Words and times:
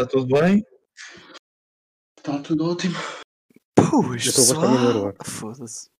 Está 0.00 0.12
tudo 0.12 0.40
bem? 0.40 0.64
Está 2.16 2.38
tudo 2.38 2.70
ótimo. 2.70 2.94
Pois, 3.74 4.24
Eu 4.24 4.30
estou 4.30 4.46
bastante 4.46 4.64
a 4.64 5.12
pessoal. 5.12 5.14
Foda-se. 5.24 5.90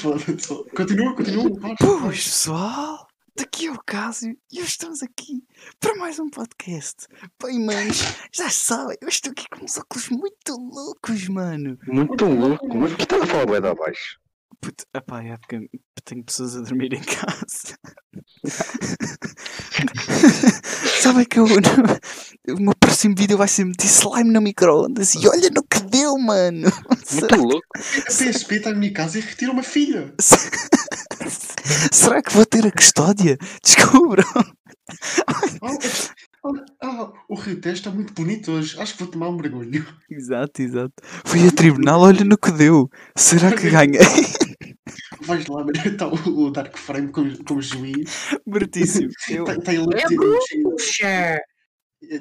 Foda-se. 0.00 0.70
Continua, 0.76 1.16
continua. 1.16 1.50
Pois, 1.76 2.22
pessoal. 2.22 3.08
Daqui 3.36 3.66
é 3.66 3.72
o 3.72 3.82
Cásio 3.84 4.38
e 4.52 4.60
hoje 4.60 4.68
estamos 4.68 5.02
aqui 5.02 5.42
para 5.80 5.96
mais 5.96 6.20
um 6.20 6.30
podcast. 6.30 7.08
Bem, 7.42 7.66
manos, 7.66 7.98
já 8.32 8.48
sabem, 8.48 8.96
eu 9.00 9.08
estou 9.08 9.32
aqui 9.32 9.44
com 9.50 9.64
uns 9.64 9.76
óculos 9.76 10.08
muito 10.08 10.52
loucos, 10.56 11.26
mano. 11.28 11.76
Muito 11.88 12.24
louco, 12.26 12.68
mas 12.76 12.92
por 12.92 12.96
que 12.96 13.02
estás 13.02 13.22
a 13.22 13.26
falar 13.26 13.46
bué 13.46 13.60
de 13.60 13.66
abaixo? 13.66 14.20
Puto, 14.60 14.84
epá, 14.94 15.20
é 15.24 15.36
porque 15.36 15.68
tenho 16.04 16.24
pessoas 16.24 16.56
a 16.56 16.60
dormir 16.60 16.94
em 16.94 17.02
casa. 17.02 17.76
Sabem 21.00 21.24
que 21.24 21.38
eu, 21.38 21.46
no- 21.46 21.54
o 22.56 22.60
meu 22.60 22.74
próximo 22.78 23.14
vídeo 23.16 23.36
vai 23.38 23.48
ser 23.48 23.64
meter 23.64 23.86
slime 23.86 24.32
no 24.32 24.40
micro-ondas 24.40 25.14
e 25.14 25.26
olha 25.28 25.50
no 25.54 25.62
que 25.62 25.80
deu, 25.80 26.16
mano. 26.18 26.70
Muito 27.12 27.36
louco. 27.36 27.66
A 27.74 27.78
PSP 28.12 28.56
está 28.56 28.70
na 28.70 28.76
minha 28.78 28.92
casa 28.92 29.18
e 29.18 29.20
retira 29.20 29.52
uma 29.52 29.62
filha. 29.62 30.12
Será 31.92 32.22
que 32.22 32.32
vou 32.32 32.46
ter 32.46 32.66
a 32.66 32.70
custódia? 32.70 33.36
Descubram. 33.62 34.24
Ah, 35.62 35.70
ah, 36.44 36.64
ah, 36.82 37.12
o 37.28 37.34
Rio 37.34 37.60
Tejo 37.60 37.74
está 37.76 37.90
muito 37.90 38.12
bonito 38.12 38.52
hoje. 38.52 38.80
Acho 38.80 38.92
que 38.94 39.02
vou 39.02 39.10
tomar 39.12 39.28
um 39.28 39.36
mergulho. 39.36 39.84
Exato, 40.10 40.62
exato. 40.62 40.94
Fui 41.24 41.46
a 41.46 41.50
tribunal, 41.50 42.00
olha 42.00 42.24
no 42.24 42.38
que 42.38 42.52
deu. 42.52 42.88
Será 43.16 43.50
que 43.52 43.68
ganhei? 43.68 43.98
Vais 45.26 45.46
lá, 45.46 45.64
mas 45.64 45.74
está 45.84 46.06
o 46.06 46.46
o 46.46 46.50
Dark 46.50 46.76
Frame 46.76 47.08
como, 47.08 47.44
como 47.44 47.60
juiz. 47.60 48.30
Bertíssimo. 48.46 49.10
Tem, 49.64 49.78
labuchinho. 49.78 50.76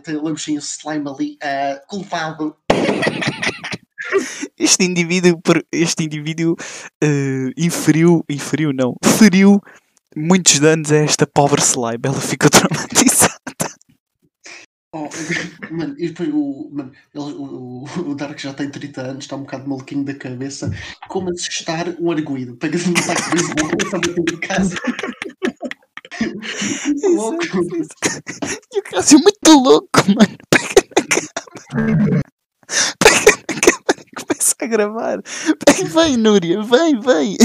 Tem 0.03 0.15
o 0.15 0.23
labuchinho 0.23 0.59
slime 0.59 1.07
ali, 1.07 1.37
ah, 1.41 1.81
culpado. 1.87 2.55
este 4.57 4.83
indivíduo, 4.83 5.39
este 5.71 6.03
indivíduo 6.03 6.55
eh, 7.01 7.51
inferiu, 7.57 8.23
inferiu 8.29 8.71
não, 8.73 8.95
feriu 9.03 9.59
muitos 10.15 10.59
danos 10.59 10.91
a 10.91 10.97
esta 10.97 11.27
pobre 11.27 11.61
slime. 11.61 12.01
Ela 12.03 12.21
ficou 12.21 12.49
traumatizada. 12.49 13.24
Oh, 14.97 15.09
mano, 15.71 15.93
e 15.97 16.07
depois 16.07 16.29
o, 16.33 16.69
mano, 16.71 16.89
ele- 17.13 17.33
o, 17.33 17.83
o, 18.11 18.15
Dark 18.15 18.39
já 18.39 18.53
tem 18.53 18.71
30 18.71 19.01
anos, 19.01 19.25
está 19.25 19.35
um 19.35 19.41
bocado 19.41 19.67
maluquinho 19.67 20.05
da 20.05 20.15
cabeça. 20.15 20.71
Como 21.09 21.29
assustar 21.31 21.89
um 21.99 22.11
arguído? 22.11 22.55
Pega-se 22.55 22.88
no 22.88 22.93
taco 22.93 23.21
de 23.23 23.29
beisebol, 23.31 23.69
começa 23.71 23.97
a 23.97 23.99
bater 23.99 24.33
em 24.33 24.39
casa. 24.39 24.75
Louco. 27.03 27.43
Exato, 27.43 27.75
exato. 27.75 28.33
E 28.73 28.79
o 28.79 28.83
Cássio 28.83 29.19
muito 29.19 29.51
louco, 29.51 29.99
mano. 30.07 30.38
Pega 30.49 30.85
na 30.97 31.97
câmera. 31.97 32.21
Pega 32.99 33.31
na 33.31 33.61
câmera 33.61 34.03
e 34.05 34.25
começa 34.25 34.55
a 34.61 34.67
gravar. 34.67 35.21
Vem, 35.67 35.85
vem, 35.85 36.17
Núria, 36.17 36.61
vem, 36.63 36.99
vem. 36.99 37.38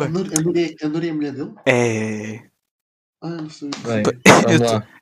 A 0.00 0.08
Núria- 0.08 0.38
a 0.82 0.88
Núria 0.88 1.08
é 1.08 1.10
a 1.10 1.14
mulher 1.14 1.32
dele? 1.32 1.52
É. 1.66 2.49
Ah, 3.22 3.28
não 3.28 3.50
sei. 3.50 3.68
Bem, 3.84 4.02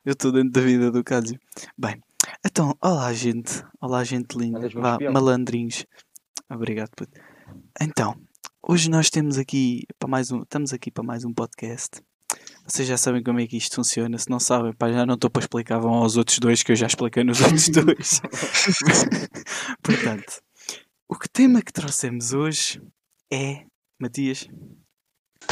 Eu 0.05 0.11
estou 0.11 0.31
dentro 0.31 0.51
da 0.51 0.61
vida 0.61 0.91
do 0.91 1.01
Cássio. 1.03 1.39
Bem, 1.77 2.03
então, 2.45 2.75
olá 2.81 3.13
gente. 3.13 3.63
Olá 3.79 4.03
gente 4.03 4.37
linda. 4.37 4.67
Vá, 4.73 4.97
malandrinhos. 5.11 5.85
Obrigado, 6.49 6.89
puto. 6.97 7.17
Então, 7.81 8.19
hoje 8.61 8.89
nós 8.89 9.09
temos 9.09 9.37
aqui 9.37 9.85
para 9.97 10.09
mais 10.09 10.31
um, 10.31 10.41
estamos 10.41 10.73
aqui 10.73 10.91
para 10.91 11.03
mais 11.03 11.23
um 11.23 11.33
podcast. 11.33 12.01
Vocês 12.65 12.87
já 12.89 12.97
sabem 12.97 13.23
como 13.23 13.39
é 13.39 13.47
que 13.47 13.55
isto 13.55 13.77
funciona. 13.77 14.17
Se 14.17 14.29
não 14.29 14.39
sabem, 14.39 14.73
pá, 14.73 14.91
já 14.91 15.05
não 15.05 15.15
estou 15.15 15.29
para 15.29 15.43
explicar, 15.43 15.79
vão 15.79 15.93
aos 15.93 16.17
outros 16.17 16.39
dois 16.39 16.61
que 16.61 16.73
eu 16.73 16.75
já 16.75 16.87
expliquei 16.87 17.23
nos 17.23 17.39
outros 17.41 17.69
dois. 17.69 18.21
Portanto, 19.81 20.41
o 21.07 21.15
que 21.15 21.29
tema 21.29 21.61
que 21.61 21.71
trouxemos 21.71 22.33
hoje 22.33 22.81
é, 23.31 23.63
Matias, 23.97 24.49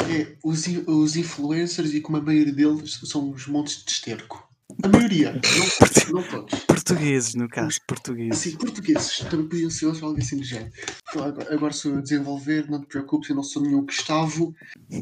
É, 0.09 0.37
os, 0.43 0.65
os 0.87 1.15
influencers 1.15 1.93
e 1.93 2.01
como 2.01 2.17
a 2.17 2.21
maioria 2.21 2.53
deles 2.53 2.99
são 3.05 3.31
os 3.31 3.47
montes 3.47 3.83
de 3.83 3.91
esterco. 3.91 4.47
A 4.83 4.87
maioria, 4.87 5.33
não 5.33 5.41
todos. 5.41 6.11
Não 6.11 6.23
todos. 6.23 6.59
portugueses 6.65 7.35
no 7.35 7.47
caso, 7.47 7.79
portugueses. 7.87 8.39
Assim, 8.39 8.57
portugueses 8.57 9.17
também 9.29 9.47
podiam 9.47 9.69
ser 9.69 9.85
outros, 9.85 10.03
algo 10.03 10.19
assim 10.19 10.37
do 10.37 10.43
género. 10.43 10.71
Então, 11.09 11.23
agora, 11.23 11.53
agora 11.53 11.73
se 11.73 11.87
eu 11.87 12.01
desenvolver, 12.01 12.69
não 12.69 12.81
te 12.81 12.87
preocupes, 12.87 13.29
eu 13.29 13.35
não 13.35 13.43
sou 13.43 13.61
nenhum 13.61 13.85
Gustavo. 13.85 14.53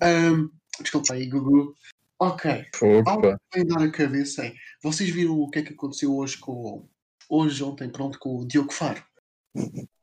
Ahm, 0.02 0.50
desculpa 0.82 1.14
aí, 1.14 1.28
Gugu. 1.28 1.76
Ok, 2.18 2.66
Fogo, 2.74 3.10
algo 3.10 3.38
que 3.52 3.64
dar 3.66 3.82
a 3.82 3.92
cabeça 3.92 4.46
é: 4.46 4.54
vocês 4.82 5.10
viram 5.10 5.38
o 5.38 5.50
que 5.50 5.60
é 5.60 5.64
que 5.64 5.74
aconteceu 5.74 6.16
hoje 6.16 6.38
com. 6.38 6.88
Hoje, 7.28 7.64
ontem, 7.64 7.90
pronto, 7.90 8.18
com 8.20 8.40
o 8.40 8.48
Diogo 8.48 8.72
Faro? 8.72 9.04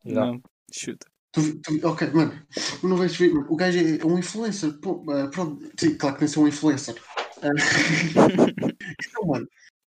Não, 0.05 0.43
chuta. 0.73 1.07
Tu, 1.33 1.59
tu, 1.61 1.89
ok, 1.89 2.11
mano, 2.11 2.47
não 2.83 2.97
vais 2.97 3.17
ver. 3.17 3.35
O 3.35 3.57
gajo 3.57 3.79
é 3.79 4.05
um 4.05 4.19
influencer. 4.19 4.73
pô, 4.81 5.03
ah, 5.11 5.29
pronto, 5.29 5.67
sim, 5.79 5.97
claro 5.97 6.15
que 6.15 6.21
tem 6.21 6.29
ser 6.29 6.41
um 6.41 6.49
influencer. 6.49 7.03
Ah, 7.43 7.49
então, 9.09 9.27
mano, 9.27 9.49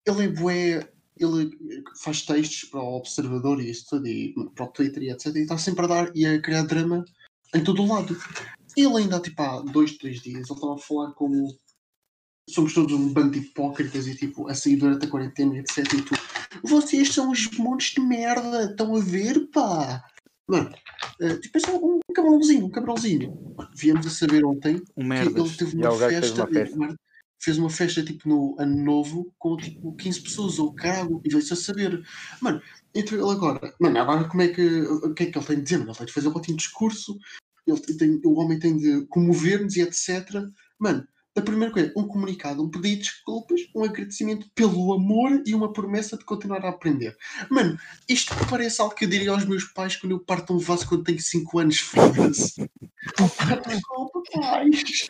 ele 0.05 0.25
é 0.25 0.27
bué. 0.27 0.89
Ele 1.17 1.51
faz 2.01 2.22
textos 2.22 2.69
para 2.69 2.79
o 2.79 2.95
Observador 2.95 3.61
e 3.61 3.69
isso 3.69 3.88
tudo, 3.89 4.07
e 4.07 4.33
para 4.55 4.66
o 4.66 4.69
Twitter 4.69 5.03
e 5.03 5.09
etc. 5.09 5.35
E 5.35 5.39
está 5.39 5.57
sempre 5.57 5.83
a 5.83 5.88
dar 5.88 6.11
e 6.16 6.25
a 6.25 6.41
criar 6.41 6.63
drama 6.63 7.03
em 7.53 7.63
todo 7.63 7.83
o 7.83 7.94
lado. 7.94 8.17
Ele 8.77 8.97
ainda, 8.97 9.19
tipo, 9.19 9.41
há 9.41 9.59
dois, 9.61 9.97
três 9.97 10.21
dias, 10.21 10.50
ele 10.50 10.53
estava 10.53 10.75
a 10.75 10.77
falar 10.77 11.11
como 11.11 11.59
somos 12.50 12.73
todos 12.73 12.94
um 12.94 13.13
bando 13.13 13.31
de 13.31 13.39
hipócritas 13.39 14.07
e 14.07 14.16
tipo, 14.16 14.47
a 14.47 14.56
sair 14.56 14.75
durante 14.77 15.06
a 15.06 15.09
quarentena 15.09 15.56
e 15.56 15.59
etc. 15.59 15.94
E 15.94 16.01
tu, 16.01 16.16
vocês 16.63 17.13
são 17.13 17.31
os 17.31 17.50
montes 17.57 17.94
de 17.94 18.01
merda, 18.01 18.66
estão 18.66 18.95
a 18.95 19.00
ver, 19.00 19.47
pá. 19.51 20.03
Mano, 20.49 20.73
eh, 21.21 21.37
tipo, 21.37 21.57
é 21.59 21.71
um 21.75 21.99
cabrãozinho, 22.13 22.65
um 22.65 22.71
cabrãozinho. 22.71 23.55
Viemos 23.75 24.07
a 24.07 24.09
saber 24.09 24.43
ontem 24.43 24.81
Um 24.97 25.07
que 25.09 25.39
ele 25.39 25.55
teve 25.55 25.75
uma 25.77 25.91
que 25.91 25.97
fez 25.97 26.25
festa, 26.25 26.43
uma 26.43 26.53
festa. 26.53 26.95
fez 27.39 27.57
uma 27.59 27.69
festa 27.69 28.03
tipo 28.03 28.27
no 28.27 28.55
ano 28.59 28.83
novo 28.83 29.31
com 29.38 29.55
tipo 29.57 29.95
15 29.95 30.21
pessoas 30.21 30.57
ou 30.57 30.73
caralho 30.73 31.21
e 31.23 31.29
veio-se 31.29 31.53
a 31.53 31.55
saber. 31.55 32.01
Mano, 32.41 32.59
então 32.95 33.17
ele 33.17 33.31
agora, 33.31 33.75
mano, 33.79 33.99
agora 33.99 34.27
como 34.27 34.41
é 34.41 34.47
que 34.47 34.81
o 34.81 35.13
que 35.13 35.23
é 35.23 35.25
que 35.27 35.38
ele 35.38 35.45
tem 35.45 35.57
de 35.57 35.61
dizer? 35.61 35.81
Ele 35.81 35.93
tem 35.93 36.05
de 36.07 36.13
fazer 36.13 36.27
um 36.29 36.35
ótimo 36.35 36.57
discurso, 36.57 37.19
ele 37.67 37.79
tem, 37.79 38.19
o 38.25 38.39
homem 38.39 38.57
tem 38.57 38.75
de 38.75 39.05
comover-nos 39.05 39.75
e 39.75 39.81
etc. 39.81 40.43
Mano, 40.79 41.07
a 41.39 41.44
primeira 41.44 41.73
coisa, 41.73 41.94
um 41.95 42.07
comunicado, 42.07 42.63
um 42.63 42.69
pedido 42.69 42.97
de 42.97 43.03
desculpas, 43.03 43.61
um 43.75 43.83
agradecimento 43.83 44.50
pelo 44.53 44.94
amor 44.94 45.41
e 45.45 45.53
uma 45.53 45.72
promessa 45.73 46.17
de 46.17 46.25
continuar 46.25 46.66
a 46.66 46.69
aprender. 46.69 47.17
Mano, 47.50 47.77
isto 48.07 48.33
parece 48.50 48.81
algo 48.81 48.95
que 48.95 49.05
eu 49.05 49.09
diria 49.09 49.31
aos 49.31 49.45
meus 49.45 49.63
pais 49.66 49.95
quando 49.95 50.13
eu 50.13 50.19
parto 50.19 50.53
um 50.53 50.59
vaso 50.59 50.88
quando 50.88 51.03
tenho 51.03 51.19
5 51.19 51.59
anos, 51.59 51.79
foda-se. 51.79 52.69
Desculpa, 53.67 54.22
pais. 54.33 55.07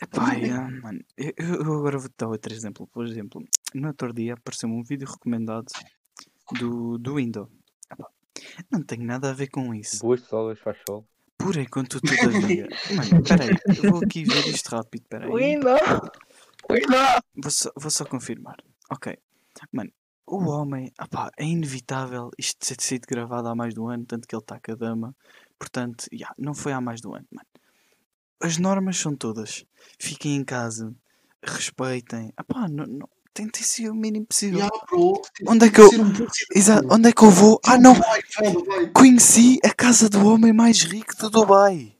Epá, 0.00 0.34
é, 0.36 0.52
mano, 0.80 1.00
eu, 1.16 1.32
eu 1.36 1.74
agora 1.74 1.98
vou-te 1.98 2.14
dar 2.16 2.28
outro 2.28 2.52
exemplo. 2.52 2.86
Por 2.86 3.04
exemplo, 3.04 3.44
no 3.74 3.88
outro 3.88 4.12
dia 4.12 4.34
apareceu-me 4.34 4.76
um 4.76 4.84
vídeo 4.84 5.08
recomendado 5.08 5.66
do, 6.58 6.98
do 6.98 7.16
Windows. 7.16 7.48
Não 8.70 8.82
tem 8.82 8.98
nada 9.00 9.30
a 9.30 9.34
ver 9.34 9.48
com 9.48 9.74
isso. 9.74 9.98
Boas 10.00 10.20
solas, 10.22 10.58
faz 10.60 10.78
sol. 10.86 11.04
Por 11.38 11.56
enquanto, 11.56 12.00
todavia. 12.00 12.68
Mano, 12.94 13.22
peraí, 13.22 13.56
eu 13.82 13.92
vou 13.92 14.02
aqui 14.04 14.24
ver 14.24 14.46
isto 14.48 14.68
rápido, 14.68 15.04
peraí. 15.08 15.30
Vou 17.36 17.50
só, 17.50 17.70
vou 17.76 17.90
só 17.90 18.04
confirmar. 18.04 18.56
Ok. 18.90 19.16
Mano, 19.72 19.90
o 20.26 20.44
homem, 20.50 20.92
opá, 21.00 21.30
é 21.38 21.44
inevitável 21.44 22.30
isto 22.36 22.58
ter 22.66 22.82
sido 22.82 23.06
gravado 23.06 23.48
há 23.48 23.54
mais 23.54 23.72
de 23.72 23.80
um 23.80 23.88
ano, 23.88 24.04
tanto 24.04 24.26
que 24.28 24.34
ele 24.34 24.42
está 24.42 24.60
com 24.60 24.72
a 24.72 24.74
dama. 24.74 25.16
Portanto, 25.58 26.06
já, 26.12 26.32
não 26.36 26.54
foi 26.54 26.72
há 26.72 26.80
mais 26.80 27.00
de 27.00 27.08
um 27.08 27.14
ano, 27.14 27.26
mano. 27.30 27.48
As 28.40 28.58
normas 28.58 28.98
são 28.98 29.16
todas. 29.16 29.64
Fiquem 29.98 30.36
em 30.36 30.44
casa, 30.44 30.94
respeitem. 31.42 32.32
Opá, 32.38 32.68
não, 32.68 32.84
não, 32.84 33.08
tentem 33.34 33.62
ser 33.62 33.88
o 33.90 33.94
mínimo 33.94 34.26
possível. 34.26 34.60
Ya, 34.60 34.68
bro, 34.90 35.20
Onde 35.46 35.66
é 35.66 35.70
que 35.70 35.80
eu- 35.80 35.88
um. 35.90 36.12
Exato, 36.54 36.86
onde 36.90 37.08
é 37.08 37.12
que 37.12 37.22
eu 37.22 37.30
vou? 37.30 37.60
Ah, 37.64 37.78
não! 37.78 37.94
Conheci 38.92 39.58
a 39.64 39.70
casa 39.72 40.08
do 40.08 40.26
homem 40.26 40.52
mais 40.52 40.82
rico 40.82 41.14
de 41.16 41.30
Dubai. 41.30 41.94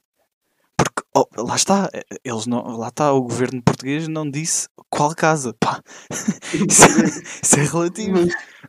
Porque, 0.77 1.03
oh, 1.17 1.27
lá 1.43 1.57
está, 1.57 1.89
eh, 1.93 2.05
eles 2.25 2.47
não, 2.47 2.63
lá 2.77 2.89
está, 2.89 3.13
o 3.13 3.23
governo 3.23 3.61
português 3.63 4.07
não 4.09 4.29
disse 4.31 4.69
qual 4.89 5.15
casa. 5.15 5.53
Pá, 5.59 5.83
isso, 6.11 6.85
é- 6.85 7.23
isso 7.43 7.57
é 7.59 7.65
relativo. 7.65 8.19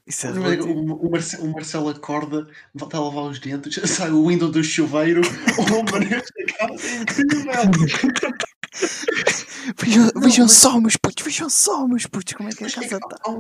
Isso 0.08 0.26
é 0.28 0.32
O, 0.32 0.34
relativo. 0.34 0.70
o, 0.74 1.08
o 1.08 1.12
Marce- 1.12 1.38
o 1.38 1.52
Marcelo 1.52 1.90
acorda, 1.90 2.48
volta 2.74 2.98
a 2.98 3.00
lavar 3.02 3.26
os 3.26 3.40
dentes, 3.40 3.80
sai 4.08 4.12
o 4.12 4.28
window 4.28 4.50
do 4.50 4.64
chuveiro, 4.64 5.22
oh, 5.60 5.92
mano, 5.92 6.06
esta 6.16 6.58
casa 6.58 6.88
é 6.88 6.96
incrível. 7.02 8.32
Vejam, 9.78 10.12
Não, 10.16 10.22
vejam 10.22 10.46
mas- 10.46 10.54
só, 10.54 10.80
meus 10.80 10.96
putos, 10.98 11.24
vejam 11.24 11.50
só, 11.50 11.88
meus 11.88 12.06
putos, 12.06 12.34
como 12.34 12.50
é 12.50 12.52
que 12.54 12.64
a 12.64 12.68
é 12.68 12.72
casa 12.72 12.86
está. 12.96 13.18
há 13.26 13.30
um, 13.32 13.40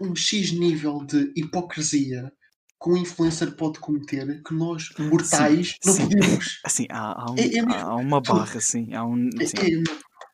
um, 0.00 0.08
um 0.10 0.14
X 0.16 0.52
nível 0.52 1.04
de 1.04 1.32
hipocrisia 1.36 2.32
que 2.82 2.90
um 2.90 2.96
influencer 2.96 3.56
pode 3.56 3.78
cometer 3.80 4.42
que 4.42 4.54
nós, 4.54 4.90
mortais, 4.98 5.76
não 5.84 5.92
sim. 5.94 6.02
podemos. 6.08 6.60
Assim, 6.64 6.86
há, 6.90 7.22
há, 7.22 7.30
um- 7.32 7.36
É- 7.36 7.56
é 7.56 7.60
há 7.80 7.94
uma 7.96 8.20
barra, 8.20 8.58
assim, 8.58 8.94
há 8.94 9.04
um. 9.04 9.28
É, 9.40 9.44
assim, 9.44 9.56
é, 9.58 9.82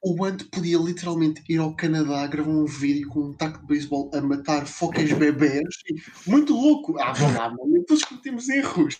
o 0.02 0.25
Ant 0.25 0.44
podia 0.50 0.78
literalmente 0.78 1.43
ir 1.49 1.58
ao 1.58 1.75
Canadá 1.76 2.26
gravar 2.26 2.50
um 2.50 2.66
vídeo 2.66 3.08
com 3.08 3.20
um 3.20 3.32
taco 3.32 3.60
de 3.60 3.66
beisebol 3.66 4.10
a 4.12 4.20
matar 4.20 4.66
focas 4.66 5.12
bebés. 5.12 5.76
Muito 6.26 6.52
louco! 6.52 6.99
Ah, 6.99 7.12
vá 7.12 7.28
lá, 7.28 7.50
mano. 7.50 7.72
Depois 7.72 8.02
cometemos 8.04 8.49
erros. 8.49 8.96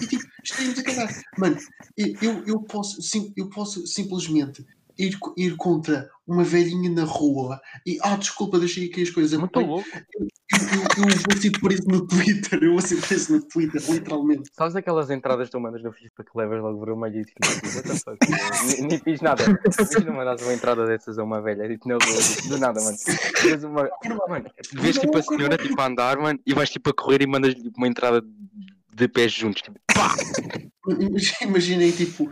E 0.00 0.06
tipo, 0.06 0.24
estaríamos 0.42 0.78
a 0.78 0.82
cagar. 0.82 1.22
Mano, 1.36 1.58
eu, 1.96 2.44
eu, 2.46 2.60
posso, 2.62 3.02
sim, 3.02 3.32
eu 3.36 3.50
posso 3.50 3.86
simplesmente 3.86 4.64
ir, 4.98 5.18
ir 5.36 5.56
contra 5.56 6.10
uma 6.26 6.44
velhinha 6.44 6.90
na 6.90 7.04
rua 7.04 7.60
e, 7.84 7.98
ah, 8.00 8.16
desculpa, 8.16 8.58
deixei 8.58 8.86
aqui 8.86 9.02
as 9.02 9.10
coisas. 9.10 9.38
Muito 9.38 9.60
louco. 9.60 9.86
eu, 10.14 10.28
eu 10.96 11.08
vou 11.28 11.40
ser 11.40 11.50
preso 11.52 11.82
no 11.88 12.06
Twitter. 12.06 12.58
Eu 12.62 12.72
vou 12.72 12.80
ser 12.80 13.00
preso 13.00 13.32
no 13.32 13.42
Twitter, 13.42 13.82
literalmente. 13.90 14.50
Sabes 14.52 14.76
aquelas 14.76 15.10
entradas 15.10 15.48
que 15.48 15.52
tu 15.52 15.60
mandas 15.60 15.82
no 15.82 15.92
FIFA 15.92 16.24
que 16.24 16.30
levas 16.38 16.62
logo 16.62 16.84
vermelho 16.84 17.20
e 17.20 17.24
tipo, 17.24 17.38
what 17.46 17.82
the 17.82 17.94
fuck? 17.96 18.18
nem, 18.88 18.98
fiz 18.98 19.20
nada. 19.20 19.44
Imagina 19.44 20.12
mandas 20.12 20.42
uma 20.42 20.52
entrada 20.52 20.86
dessas 20.86 21.18
a 21.18 21.24
uma 21.24 21.40
velha, 21.40 21.66
rua, 21.66 21.98
tipo, 21.98 22.48
do 22.48 22.58
nada, 22.58 22.80
mano. 22.82 22.96
Vês 23.42 23.64
uma. 23.64 23.88
Mano, 24.28 24.50
vês 24.74 24.98
tipo 24.98 25.16
a 25.18 25.22
senhora 25.22 25.56
tipo, 25.56 25.80
a 25.80 25.86
andar, 25.86 26.18
mano, 26.18 26.38
e 26.46 26.54
vais 26.54 26.70
tipo 26.70 26.90
a 26.90 26.94
correr 26.94 27.22
e 27.22 27.26
mandas-lhe 27.26 27.62
tipo, 27.62 27.78
uma 27.78 27.88
entrada 27.88 28.22
de 28.94 29.08
pés 29.08 29.32
juntos. 29.32 29.62
Tipo, 29.62 29.78
pá! 29.94 30.14
Imaginem, 31.42 31.92
tipo, 31.92 32.30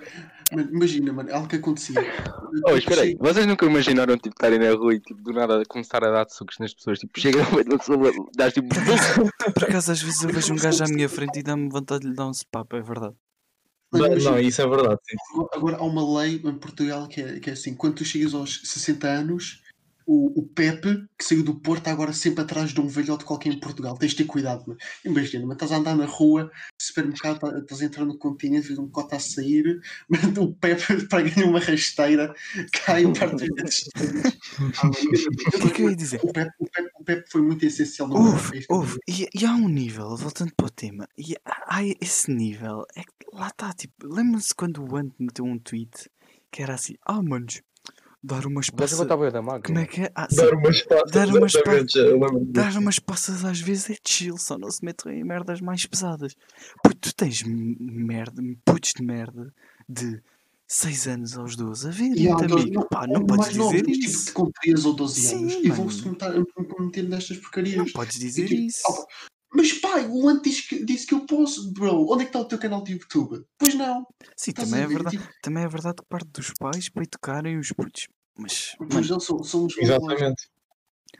mano, 0.52 0.70
imagina, 0.70 1.12
mano, 1.12 1.34
algo 1.34 1.48
que 1.48 1.56
acontecia. 1.56 2.00
Oh, 2.66 2.76
espera 2.76 3.02
aí, 3.02 3.16
vocês 3.18 3.46
nunca 3.46 3.66
imaginaram 3.66 4.16
tipo 4.16 4.34
estarem 4.34 4.58
na 4.58 4.70
rua 4.72 4.94
e 4.94 5.00
tipo 5.00 5.22
do 5.22 5.32
nada 5.32 5.62
começar 5.68 6.04
a 6.04 6.10
dar 6.10 6.28
sucos 6.28 6.58
nas 6.58 6.74
pessoas? 6.74 6.98
Tipo, 6.98 7.18
chega 7.18 7.38
uma 7.48 7.78
pessoa, 7.78 8.12
dás 8.36 8.52
tipo. 8.52 8.68
Por 9.54 9.64
acaso, 9.64 9.92
às 9.92 10.02
vezes 10.02 10.22
eu 10.22 10.30
vejo 10.30 10.52
um 10.52 10.56
gajo 10.56 10.84
à 10.84 10.88
minha 10.88 11.08
frente 11.08 11.38
e 11.38 11.42
dá-me 11.42 11.68
vontade 11.68 12.02
de 12.02 12.08
lhe 12.08 12.14
dar 12.14 12.26
um 12.26 12.32
papo, 12.50 12.76
é 12.76 12.82
verdade. 12.82 13.14
Mano, 13.92 14.06
imagina, 14.06 14.30
não, 14.32 14.38
isso 14.40 14.62
é 14.62 14.68
verdade. 14.68 15.00
sim. 15.08 15.16
Agora 15.52 15.76
há 15.76 15.82
uma 15.82 16.20
lei 16.20 16.40
em 16.44 16.58
Portugal 16.58 17.06
que 17.08 17.20
é, 17.20 17.40
que 17.40 17.50
é 17.50 17.52
assim: 17.52 17.74
quando 17.74 17.96
tu 17.96 18.04
chegas 18.04 18.34
aos 18.34 18.60
60 18.64 19.06
anos, 19.06 19.62
o, 20.06 20.40
o 20.40 20.46
Pepe, 20.46 21.04
que 21.18 21.24
saiu 21.24 21.42
do 21.42 21.54
Porto, 21.60 21.80
está 21.80 21.90
agora 21.90 22.12
sempre 22.12 22.42
atrás 22.42 22.70
de 22.72 22.80
um 22.80 22.86
velhote 22.86 23.24
qualquer 23.24 23.52
em 23.52 23.58
Portugal. 23.60 23.96
Tens 23.98 24.12
de 24.12 24.18
ter 24.18 24.24
cuidado, 24.24 24.64
mano. 24.66 24.78
Imagina, 25.04 25.44
mas 25.46 25.56
estás 25.56 25.72
a 25.72 25.76
andar 25.76 25.96
na 25.96 26.06
rua, 26.06 26.50
supermercado, 26.80 27.40
tá- 27.40 27.58
estás 27.58 27.82
a 27.82 27.84
entrar 27.86 28.04
no 28.04 28.16
continente, 28.16 28.68
vês 28.68 28.78
um 28.78 28.88
cota 28.88 29.16
a 29.16 29.20
sair, 29.20 29.80
mas 30.08 30.22
o 30.38 30.54
Pepe 30.54 31.06
pega-lhe 31.08 31.42
uma 31.44 31.58
rasteira, 31.60 32.34
cai 32.84 33.02
e 33.02 33.06
os 33.06 33.18
dedos 33.18 33.80
todos. 33.94 34.38
Ah, 34.82 34.88
O 34.88 34.92
que 35.60 35.66
é 35.66 35.70
que 35.70 35.82
eu 35.82 35.90
ia 35.90 35.96
dizer? 35.96 36.20
O 36.22 36.32
Pepe, 36.32 36.52
o 36.60 36.66
Pepe, 36.70 36.90
o 37.00 37.04
Pepe 37.04 37.30
foi 37.30 37.42
muito 37.42 37.66
essencial 37.66 38.08
no 38.08 38.16
Houve, 38.16 38.64
houve. 38.68 38.98
E, 39.08 39.28
e 39.34 39.44
há 39.44 39.52
um 39.54 39.68
nível, 39.68 40.16
voltando 40.16 40.52
para 40.56 40.66
o 40.66 40.70
tema, 40.70 41.08
e 41.18 41.34
há, 41.44 41.76
há 41.78 41.84
esse 42.00 42.30
nível, 42.30 42.84
é 42.94 43.02
que 43.02 43.10
lá 43.32 43.48
está, 43.48 43.72
tipo, 43.72 43.94
lembram-se 44.06 44.54
quando 44.54 44.82
o 44.84 44.96
Ant 44.96 45.12
meteu 45.18 45.44
um 45.44 45.58
tweet 45.58 46.08
que 46.50 46.62
era 46.62 46.74
assim, 46.74 46.94
ah, 47.04 47.20
manos, 47.22 47.60
dar 48.26 48.46
umas 48.46 48.66
Mas 48.70 48.92
eu 48.92 49.06
passas. 49.06 49.32
da 49.32 49.42
mago. 49.42 49.62
Como 49.64 49.78
é 49.78 49.86
que 49.86 50.02
é? 50.02 50.12
Ah, 50.14 50.26
sim, 50.28 50.36
Dar 50.36 50.52
umas 50.54 50.82
passas. 50.82 51.10
Dar 51.12 51.28
umas 51.28 51.54
exatamente, 51.54 51.98
eu 51.98 52.12
lembro-me 52.12 52.40
disso. 52.40 52.52
dar 52.52 52.76
umas 52.76 52.98
passas 52.98 53.44
às 53.44 53.60
vezes 53.60 53.90
é 53.90 53.96
chill, 54.06 54.36
só 54.36 54.58
não 54.58 54.70
se 54.70 54.84
metem 54.84 55.20
em 55.20 55.24
merdas 55.24 55.60
mais 55.60 55.86
pesadas. 55.86 56.34
Puto, 56.82 56.96
tu 57.00 57.14
tens 57.14 57.42
m- 57.42 57.76
merda, 57.80 58.42
putos 58.64 58.92
de 58.96 59.02
merda 59.04 59.52
de 59.88 60.20
6 60.68 61.06
anos 61.06 61.36
aos 61.38 61.54
12 61.56 61.86
a 61.86 61.90
ver, 61.92 62.16
E 62.16 62.28
há 62.28 62.34
amigo, 62.34 62.56
dois- 62.72 62.88
pá, 62.90 63.06
não 63.06 63.20
mais 63.20 63.42
podes 63.52 63.56
novos, 63.56 63.72
dizer 63.82 63.92
tipo, 63.92 64.06
isso. 64.10 64.32
com 64.32 64.50
13 64.50 64.86
ou 64.86 64.94
12 64.94 65.20
Sim, 65.20 65.36
anos 65.36 65.52
e 65.54 65.62
mano. 65.68 65.74
vão-se 65.74 66.08
meter- 66.08 66.44
meter 66.80 67.08
nestas 67.08 67.36
porcarias. 67.38 67.76
Não 67.76 67.86
podes 67.86 68.18
dizer 68.18 68.46
tipo, 68.48 68.60
isso. 68.62 68.80
"Ah, 68.88 69.06
Mas 69.54 69.72
pai, 69.74 70.06
o 70.06 70.28
Ant 70.28 70.42
disse 70.42 70.68
que, 70.68 70.84
disse 70.84 71.06
que 71.06 71.14
eu 71.14 71.24
posso, 71.24 71.72
bro. 71.72 72.04
Onde 72.12 72.22
é 72.22 72.24
que 72.26 72.30
está 72.30 72.40
o 72.40 72.44
teu 72.44 72.58
canal 72.58 72.82
de 72.82 72.92
YouTube? 72.92 73.42
Pois 73.56 73.74
não. 73.74 74.04
Sim, 74.36 74.50
Estás 74.50 74.68
também 74.68 74.84
é 74.84 74.86
ver? 74.86 74.94
verdade. 74.94 75.16
Tipo, 75.18 75.28
Também 75.40 75.62
é 75.64 75.68
verdade 75.68 75.96
que 75.96 76.04
parte 76.08 76.28
dos 76.30 76.52
pais 76.58 76.88
para 76.90 77.04
educarem 77.04 77.56
os 77.58 77.68
putos. 77.72 78.06
Mas, 78.36 78.74
pois 78.78 78.90
mano, 78.92 79.06
eles 79.06 79.24
são, 79.24 79.42
são 79.42 79.64
os 79.66 79.74
valores. 79.74 80.04
Exatamente. 80.04 80.48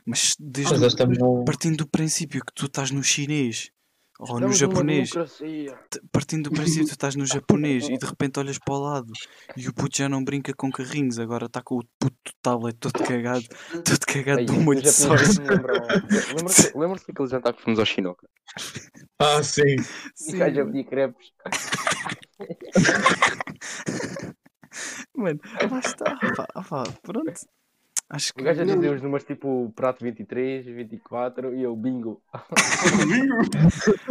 mas 0.05 0.35
desde 0.39 0.77
Mas 0.79 0.95
não. 1.17 1.43
partindo 1.45 1.77
do 1.77 1.87
princípio 1.87 2.43
que 2.45 2.53
tu 2.53 2.65
estás 2.67 2.91
no 2.91 3.03
chinês 3.03 3.71
ou 4.19 4.39
no 4.39 4.49
Estamos 4.51 4.61
numa 4.61 4.73
japonês, 4.73 5.11
partindo 6.11 6.49
do 6.49 6.55
princípio 6.55 6.83
que 6.85 6.89
tu 6.89 6.93
estás 6.93 7.15
no 7.15 7.23
japonês 7.25 7.87
e 7.87 7.97
de 7.99 8.05
repente 8.05 8.39
olhas 8.39 8.57
para 8.57 8.73
o 8.73 8.79
lado 8.79 9.13
e 9.55 9.67
o 9.67 9.73
puto 9.73 9.95
já 9.97 10.09
não 10.09 10.23
brinca 10.23 10.51
com 10.55 10.71
carrinhos, 10.71 11.19
agora 11.19 11.45
está 11.45 11.61
com 11.61 11.75
o 11.77 11.83
puto 11.99 12.33
tablet 12.41 12.75
todo 12.79 12.93
cagado, 13.03 13.45
todo 13.83 13.99
cagado 14.07 14.39
Aí, 14.39 14.45
de 14.45 14.51
um 14.53 14.61
molho 14.61 14.81
de 14.81 14.89
lembram- 14.89 15.17
Lembra-se 16.75 17.07
daquele 17.07 17.29
jantar 17.29 17.53
que 17.53 17.61
fomos 17.61 17.77
ao 17.79 17.85
Chinoca? 17.85 18.27
Ah, 19.19 19.43
sim. 19.43 19.75
E 19.75 19.83
Sim, 20.15 20.35
o 20.35 20.39
gajo 20.39 20.61
a 20.61 20.65
pedir 20.65 20.83
crepes. 20.85 21.31
mano, 25.15 25.39
lá 25.69 25.79
está, 25.79 26.15
pá, 26.35 26.47
pá, 26.63 26.83
pronto. 27.01 27.33
Acho 28.09 28.31
O 28.31 28.35
que 28.35 28.43
gajo 28.43 28.61
a 28.61 28.63
dizer 28.63 28.95
os 28.95 29.01
números 29.01 29.25
tipo 29.25 29.69
prato 29.75 30.01
23, 30.01 30.65
24 30.65 31.53
e 31.53 31.63
eu 31.63 31.75
bingo. 31.75 32.21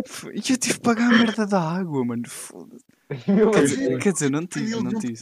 foi- 0.06 0.34
e 0.34 0.38
eu 0.52 0.56
tive 0.58 0.74
que 0.74 0.80
pagar 0.80 1.12
a 1.12 1.18
merda 1.18 1.46
da 1.46 1.60
água, 1.60 2.04
mano. 2.04 2.22
Foda-se. 2.28 2.84
Quer 3.08 3.98
quer 3.98 4.12
dizer, 4.12 4.30
não 4.30 4.46
tive, 4.46 4.82
não 4.82 4.98
tive. 4.98 5.20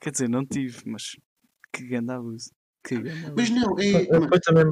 Quer 0.00 0.10
dizer, 0.10 0.28
não 0.28 0.46
tive, 0.46 0.82
mas 0.86 1.16
que 1.72 1.84
grande 1.86 2.12
abuso. 2.12 2.50
Que 2.84 2.96
grande 3.00 3.26
abuso. 3.26 3.34
Mas 3.36 3.50
não, 3.50 3.78
é. 3.78 4.28
Foi 4.28 4.40
também. 4.40 4.64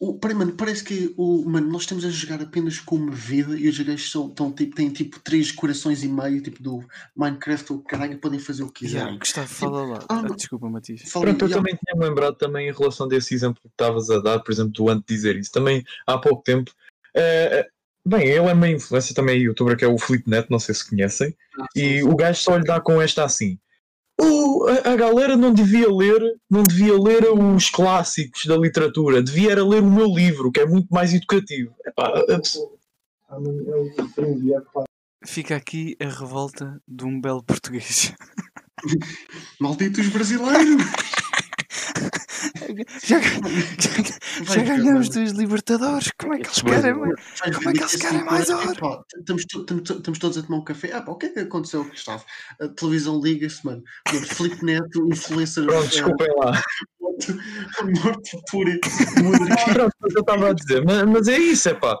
O, 0.00 0.18
peraí, 0.18 0.36
mano, 0.36 0.52
parece 0.52 0.84
que 0.84 1.12
o, 1.16 1.44
mano, 1.48 1.70
nós 1.72 1.82
estamos 1.82 2.04
a 2.04 2.10
jogar 2.10 2.40
apenas 2.40 2.78
com 2.78 2.96
uma 2.96 3.12
vida 3.12 3.58
e 3.58 3.68
os 3.68 3.78
gajos 3.78 4.10
são, 4.10 4.28
tão, 4.30 4.52
tipo, 4.52 4.76
têm 4.76 4.90
tipo 4.90 5.18
três 5.20 5.50
corações 5.50 6.02
e 6.04 6.08
meio, 6.08 6.40
tipo 6.42 6.62
do 6.62 6.84
Minecraft 7.16 7.72
ou 7.72 7.80
caralho, 7.82 8.18
podem 8.18 8.38
fazer 8.38 8.62
o 8.62 8.70
que 8.70 8.86
Yeah, 8.86 9.00
quiserem. 9.06 9.18
Gustavo, 9.18 9.48
fala 9.48 9.84
lá. 9.86 10.06
ah, 10.08 10.20
Ah, 10.24 10.28
desculpa, 10.36 10.68
Matias. 10.70 11.02
Fala- 11.10 11.26
Pronto, 11.26 11.42
eu 11.42 11.48
yeah, 11.48 11.56
também 11.62 11.76
tinha 11.84 12.08
lembrado 12.08 12.36
também 12.36 12.68
em 12.68 12.72
relação 12.72 13.08
desse 13.08 13.34
exemplo 13.34 13.60
que 13.60 13.68
estavas 13.68 14.08
a 14.10 14.20
dar, 14.20 14.38
por 14.40 14.52
exemplo, 14.52 14.72
do 14.72 14.88
antes 14.88 15.04
de 15.08 15.14
dizer 15.14 15.36
isso. 15.36 15.50
Também 15.50 15.84
há 16.06 16.16
pouco 16.18 16.42
tempo. 16.42 16.70
eh, 17.14 17.66
bem, 18.06 18.28
ele 18.28 18.46
é 18.46 18.54
meio 18.54 18.76
influência, 18.76 19.14
também 19.14 19.34
é 19.36 19.38
youtuber, 19.40 19.76
que 19.76 19.84
é 19.84 19.88
o 19.88 19.98
Flipnet, 19.98 20.46
não 20.50 20.58
sei 20.60 20.74
se 20.74 20.88
conhecem. 20.88 21.36
E 21.74 22.02
o 22.04 22.14
gajo 22.14 22.40
só 22.40 22.56
lhe 22.56 22.64
dá 22.64 22.80
com 22.80 23.02
esta 23.02 23.24
assim. 23.24 23.58
"O- 24.20 24.66
a, 24.66 24.92
a 24.92 24.96
galera 24.96 25.36
não 25.36 25.52
devia 25.52 25.88
ler, 25.92 26.20
não 26.50 26.62
devia 26.62 26.98
ler 26.98 27.24
os 27.32 27.70
clássicos 27.70 28.44
da 28.46 28.56
literatura, 28.56 29.22
devia 29.22 29.52
era 29.52 29.64
ler 29.64 29.82
o 29.82 29.90
meu 29.90 30.06
livro, 30.06 30.50
que 30.50 30.60
é 30.60 30.66
muito 30.66 30.88
mais 30.90 31.14
educativo. 31.14 31.74
Epá, 31.86 32.12
Fica 35.24 35.56
aqui 35.56 35.96
a 36.00 36.06
revolta 36.08 36.80
de 36.86 37.04
um 37.04 37.20
belo 37.20 37.42
português. 37.42 38.14
Malditos 39.60 40.08
brasileiros! 40.08 40.82
já, 43.04 43.20
já, 43.20 44.54
já 44.54 44.62
ganhamos 44.62 45.08
dois 45.08 45.32
Libertadores. 45.32 46.10
Como 46.18 46.34
é 46.34 46.38
que 46.38 46.46
eles 46.46 46.62
querem, 46.62 46.94
mano? 46.94 47.14
Vais 47.40 47.56
Como 47.56 47.70
é 47.70 47.72
que 47.72 47.78
eles 47.80 47.96
querem 47.96 48.18
cinco 48.18 48.30
mais 48.30 48.48
epá, 48.48 49.02
Estamos, 49.18 49.44
to- 49.46 49.60
estamos, 49.60 49.90
estamos 49.90 50.18
todos 50.18 50.38
a 50.38 50.42
tomar 50.42 50.58
um 50.58 50.64
café. 50.64 50.92
Ah, 50.92 51.02
pá, 51.02 51.12
o 51.12 51.16
que 51.16 51.26
é 51.26 51.28
que 51.30 51.40
aconteceu, 51.40 51.84
Gustavo? 51.84 52.24
A 52.60 52.68
televisão 52.68 53.20
liga-se, 53.20 53.64
mano. 53.64 53.82
Felipe 54.08 54.64
Neto, 54.64 55.08
influencer. 55.12 55.64
Pronto, 55.66 55.84
eh, 55.84 55.88
desculpem 55.88 56.28
lá. 56.38 56.62
morto, 58.04 58.42
por. 58.50 58.66
Pronto, 59.74 59.94
mas 60.00 60.14
eu 60.14 60.20
estava 60.20 60.50
a 60.50 60.52
dizer, 60.52 60.84
mas, 60.84 61.02
mas 61.04 61.28
é 61.28 61.38
isso, 61.38 61.68
é 61.68 61.74
pá. 61.74 61.98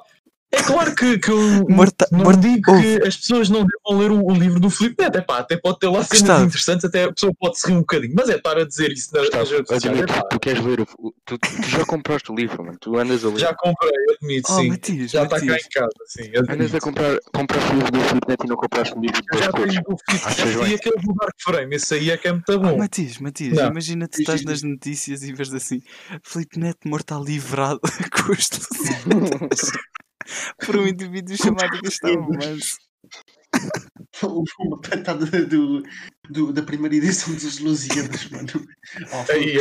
É 0.50 0.62
claro 0.62 0.94
que, 0.94 1.18
que 1.18 1.30
eu 1.30 1.66
Morta- 1.68 2.08
não 2.10 2.20
morta- 2.24 2.40
digo 2.40 2.72
ouve. 2.72 2.98
que 3.00 3.06
as 3.06 3.16
pessoas 3.18 3.50
não 3.50 3.66
devam 3.66 4.00
ler 4.00 4.10
o, 4.10 4.24
o 4.26 4.32
livro 4.32 4.58
do 4.58 4.70
Filipe 4.70 5.02
Neto, 5.02 5.16
é 5.18 5.20
pá, 5.20 5.38
até 5.38 5.58
pode 5.58 5.78
ter 5.78 5.88
lá 5.88 6.02
cenas 6.02 6.08
Gustavo. 6.20 6.44
interessantes, 6.46 6.84
até 6.86 7.04
a 7.04 7.12
pessoa 7.12 7.32
pode 7.38 7.58
se 7.60 7.66
rir 7.68 7.74
um 7.74 7.80
bocadinho, 7.80 8.14
mas 8.16 8.30
é 8.30 8.36
estar 8.36 8.56
a 8.56 8.64
dizer 8.64 8.90
isso 8.90 9.10
nas, 9.14 9.28
nas 9.30 9.50
redes 9.50 9.68
sociais, 9.68 9.84
admito, 9.98 10.12
é 10.18 10.22
tu 10.30 10.40
queres 10.40 10.64
ler 10.64 10.80
o. 10.80 10.86
Tu, 11.26 11.38
tu 11.38 11.68
já 11.68 11.84
compraste 11.84 12.32
o 12.32 12.34
livro, 12.34 12.64
mano. 12.64 12.78
Tu 12.80 12.96
andas 12.98 13.22
a 13.24 13.28
ler. 13.28 13.38
já 13.38 13.54
comprei, 13.54 13.92
admito, 14.16 14.50
Oh, 14.50 14.56
sim. 14.60 14.68
Matias, 14.68 15.10
já 15.10 15.24
está 15.24 15.38
cá 15.38 15.44
Matias. 15.46 15.66
em 15.66 15.68
casa, 15.68 15.90
sim, 16.06 16.28
Andas 16.28 16.48
a 16.48 16.52
admito. 16.54 16.80
comprar. 16.80 17.18
Compraste 17.34 17.70
o 17.70 17.74
livro 17.74 17.92
do 17.92 18.00
Filipe 18.00 18.28
Neto 18.28 18.44
e 18.44 18.48
não 18.48 18.56
compraste 18.56 18.94
o 18.96 19.00
livro 19.00 19.22
dos 19.30 19.40
já 19.40 19.52
tenho 19.52 19.66
o 19.86 19.96
Filipe 20.10 20.26
Neto 20.46 20.66
e 20.66 20.74
aquele 20.74 20.96
do 21.02 21.14
Dark 21.14 21.34
Frame, 21.42 21.76
esse 21.76 21.94
aí 21.94 22.10
é 22.10 22.16
que 22.16 22.26
é 22.28 22.32
muito 22.32 22.50
Oh, 22.52 22.58
bom. 22.58 22.78
Matias, 22.78 23.18
Matias, 23.18 23.54
Não. 23.56 23.68
imagina 23.68 24.08
tu 24.08 24.18
estás 24.18 24.42
nas 24.44 24.62
notícias 24.62 25.22
e 25.22 25.32
vês 25.34 25.52
assim 25.52 25.82
Felipe 26.22 26.58
Neto 26.58 26.88
morto 26.88 27.12
à 27.14 27.20
livrado 27.20 27.80
a 27.84 28.22
custo 28.22 28.58
por 30.64 30.76
um 30.76 30.86
indivíduo 30.86 31.36
chamado 31.36 31.78
Gustavo 31.82 32.28
Manso. 32.32 32.76
Uma 34.58 34.80
patada 34.80 35.24
do, 35.46 35.82
do- 36.28 36.52
da 36.52 36.62
primeira 36.62 36.96
edição 36.96 37.32
dos 37.34 37.58
Lusíadas, 37.60 38.28
mano. 38.30 38.48
Oh, 39.12 39.32
Aí. 39.32 39.56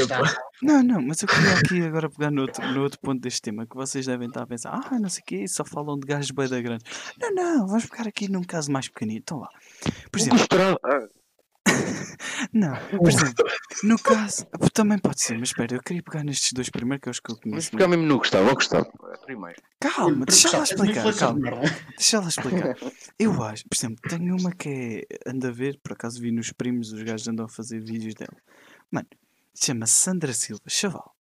Não, 0.62 0.84
não, 0.84 1.02
mas 1.02 1.22
eu 1.22 1.28
queria 1.28 1.54
aqui 1.54 1.82
agora 1.84 2.10
pegar 2.10 2.32
no 2.32 2.42
outro, 2.42 2.66
no 2.74 2.82
outro 2.84 3.00
ponto 3.02 3.22
deste 3.22 3.42
tema 3.42 3.66
que 3.68 3.76
vocês 3.76 4.06
devem 4.06 4.28
estar 4.28 4.44
a 4.44 4.48
pensar, 4.48 4.72
ah, 4.72 5.00
não 5.00 5.10
sei 5.10 5.22
o 5.22 5.26
quê, 5.26 5.48
só 5.48 5.64
falam 5.64 5.98
de 6.00 6.08
gajos 6.08 6.32
bem 6.32 6.50
da 6.50 6.60
grande. 6.62 6.84
Não, 7.20 7.34
não, 7.34 7.68
vamos 7.68 7.86
pegar 7.86 8.08
aqui 8.08 8.30
num 8.30 8.44
caso 8.44 8.72
mais 8.72 8.88
pequenino. 8.88 9.20
Então 9.20 9.40
lá. 9.40 9.50
Por 10.12 10.20
exemplo. 10.20 10.40
Ah, 10.84 11.08
não, 12.54 12.76
por 12.98 13.10
exemplo, 13.10 13.46
no 13.84 14.00
caso, 14.00 14.46
também 14.74 14.98
pode 14.98 15.22
ser, 15.22 15.38
mas 15.38 15.50
espera, 15.50 15.76
eu 15.76 15.82
queria 15.84 16.02
pegar 16.02 16.24
nestes 16.24 16.52
dois 16.54 16.70
primeiro 16.70 17.02
que 17.02 17.10
é 17.10 17.12
os 17.12 17.20
que 17.20 17.30
eu 17.32 17.36
Vamos 17.36 17.50
conheço. 17.52 17.72
pegar 17.72 17.88
mesmo 17.90 18.06
no 18.06 18.18
Gustavo. 18.18 18.50
Ó, 18.50 18.54
Gustavo. 18.56 18.90
Primeiro. 19.28 19.62
Calma, 19.78 20.26
deixa 20.26 20.50
uma 20.56 20.64
explicar, 20.64 21.14
calma. 21.14 21.52
Deixa 21.98 22.16
ela 22.16 22.30
explicar. 22.30 22.78
Eu 23.20 23.44
acho, 23.44 23.66
por 23.68 23.76
exemplo, 23.76 23.98
tenho 24.10 24.38
uma 24.38 24.54
que 24.54 25.06
é. 25.12 25.30
Anda 25.30 25.50
a 25.50 25.52
ver, 25.52 25.78
por 25.84 25.92
acaso 25.92 26.22
vi 26.22 26.32
nos 26.32 26.54
primos, 26.54 26.94
os 26.94 27.04
gajos 27.04 27.28
andam 27.28 27.46
a 27.46 27.50
fazer 27.50 27.82
vídeos 27.82 28.16
dela. 28.16 28.38
Mano, 28.90 29.08
Chama-se 29.54 29.94
Sandra 29.94 30.34
Silva. 30.34 30.62
Chaval, 30.68 31.16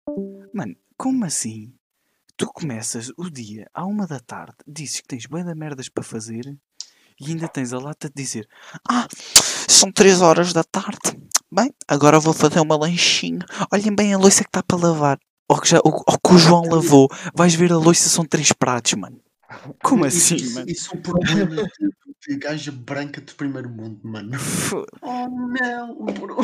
mano, 0.55 0.77
como 0.97 1.25
assim? 1.25 1.73
Tu 2.37 2.47
começas 2.47 3.11
o 3.17 3.31
dia 3.31 3.67
à 3.73 3.85
uma 3.87 4.07
da 4.07 4.21
tarde, 4.21 4.57
dizes 4.67 5.01
que 5.01 5.09
tens 5.09 5.25
bué 5.27 5.43
de 5.43 5.55
merdas 5.55 5.89
para 5.89 6.05
fazer 6.05 6.45
e 7.19 7.31
ainda 7.31 7.49
tens 7.49 7.73
a 7.73 7.79
lata 7.79 8.09
de 8.09 8.15
dizer 8.15 8.47
Ah, 8.87 9.09
são 9.67 9.91
3 9.91 10.21
horas 10.21 10.53
da 10.53 10.63
tarde. 10.63 11.19
Bem, 11.51 11.73
agora 11.89 12.21
vou 12.21 12.35
fazer 12.35 12.61
uma 12.61 12.77
lanchinho. 12.77 13.41
Olhem 13.73 13.97
bem 13.97 14.13
a 14.13 14.19
louça 14.19 14.45
que 14.45 14.51
está 14.51 14.63
para 14.63 14.77
lavar. 14.77 15.19
Ou 15.49 15.61
que, 15.61 15.69
já, 15.69 15.81
ou, 15.85 15.93
ou 16.07 16.19
que 16.19 16.35
o 16.35 16.39
João 16.39 16.63
lavou. 16.63 17.09
Vais 17.35 17.55
ver 17.55 17.73
a 17.73 17.77
louça, 17.77 18.09
são 18.09 18.25
três 18.25 18.53
pratos, 18.53 18.95
mano. 18.95 19.21
Como 19.83 20.05
assim, 20.05 20.37
isso, 20.37 20.55
mano? 20.55 20.67
isso 20.69 20.91
é 20.93 20.99
um 20.99 21.03
problema 21.03 21.57
de, 22.27 22.37
gaja 22.37 22.73
branca 22.73 23.21
de 23.21 23.33
primeiro 23.35 23.71
mundo, 23.71 24.01
mano. 24.03 24.37
Oh 25.01 25.29
não, 25.29 25.97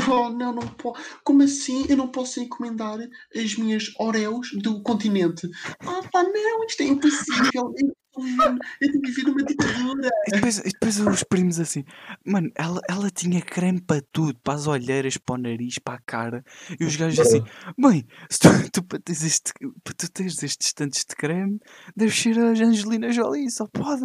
oh 0.08 0.30
não, 0.30 0.52
não 0.52 0.68
posso. 0.68 1.02
Como 1.24 1.42
assim 1.42 1.84
eu 1.88 1.96
não 1.96 2.06
posso 2.06 2.40
encomendar 2.40 2.98
as 3.34 3.56
minhas 3.56 3.92
Oreos 3.98 4.50
do 4.62 4.80
continente? 4.82 5.50
Ah 5.80 6.02
pá, 6.12 6.22
não, 6.22 6.64
isto 6.64 6.82
é 6.82 6.86
impossível. 6.86 7.74
Eu, 8.16 8.92
que 8.92 8.98
viver 9.00 9.22
numa 9.22 9.42
ditadura. 9.42 10.10
E 10.26 10.30
depois, 10.32 10.58
e 10.58 10.62
depois 10.70 11.00
os 11.00 11.22
primos 11.22 11.58
assim, 11.58 11.84
mano, 12.24 12.50
ela, 12.54 12.80
ela 12.88 13.10
tinha 13.10 13.40
creme 13.40 13.80
para 13.80 14.02
tudo, 14.12 14.38
para 14.42 14.54
as 14.54 14.66
olheiras, 14.66 15.16
para 15.16 15.34
o 15.34 15.38
nariz, 15.38 15.78
para 15.78 15.94
a 15.94 16.00
cara. 16.04 16.44
E 16.78 16.84
os 16.84 16.94
gajos 16.96 17.20
assim, 17.20 17.42
bem, 17.78 18.06
se 18.28 18.38
tu, 18.40 18.48
tu 18.72 18.82
para 18.84 18.98
teres 18.98 19.22
este, 19.22 19.52
para 19.82 19.94
tu 19.94 20.10
teres 20.10 20.42
estes 20.42 20.72
tantos 20.72 21.00
de 21.08 21.16
creme, 21.16 21.58
deves 21.96 22.18
ser 22.20 22.38
a 22.38 22.48
Angelina 22.50 23.10
Jolie, 23.12 23.50
só 23.50 23.66
pode. 23.66 24.02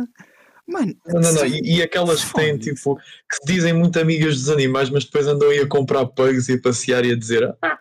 Mano, 0.69 0.93
Não, 1.05 1.21
não, 1.21 1.31
não. 1.33 1.45
E, 1.45 1.77
e 1.77 1.81
aquelas 1.81 2.23
que 2.25 2.33
têm 2.33 2.57
tipo, 2.57 2.95
que 2.97 3.35
se 3.37 3.45
dizem 3.53 3.71
muito 3.73 3.97
amigas 3.99 4.35
dos 4.35 4.49
animais, 4.49 4.89
mas 4.89 5.05
depois 5.05 5.25
andam 5.25 5.49
aí 5.49 5.59
a 5.59 5.67
comprar 5.67 6.05
pugs 6.07 6.49
e 6.49 6.53
a 6.55 6.61
passear 6.61 7.05
e 7.05 7.11
a 7.13 7.15
dizer 7.17 7.55
ah, 7.61 7.79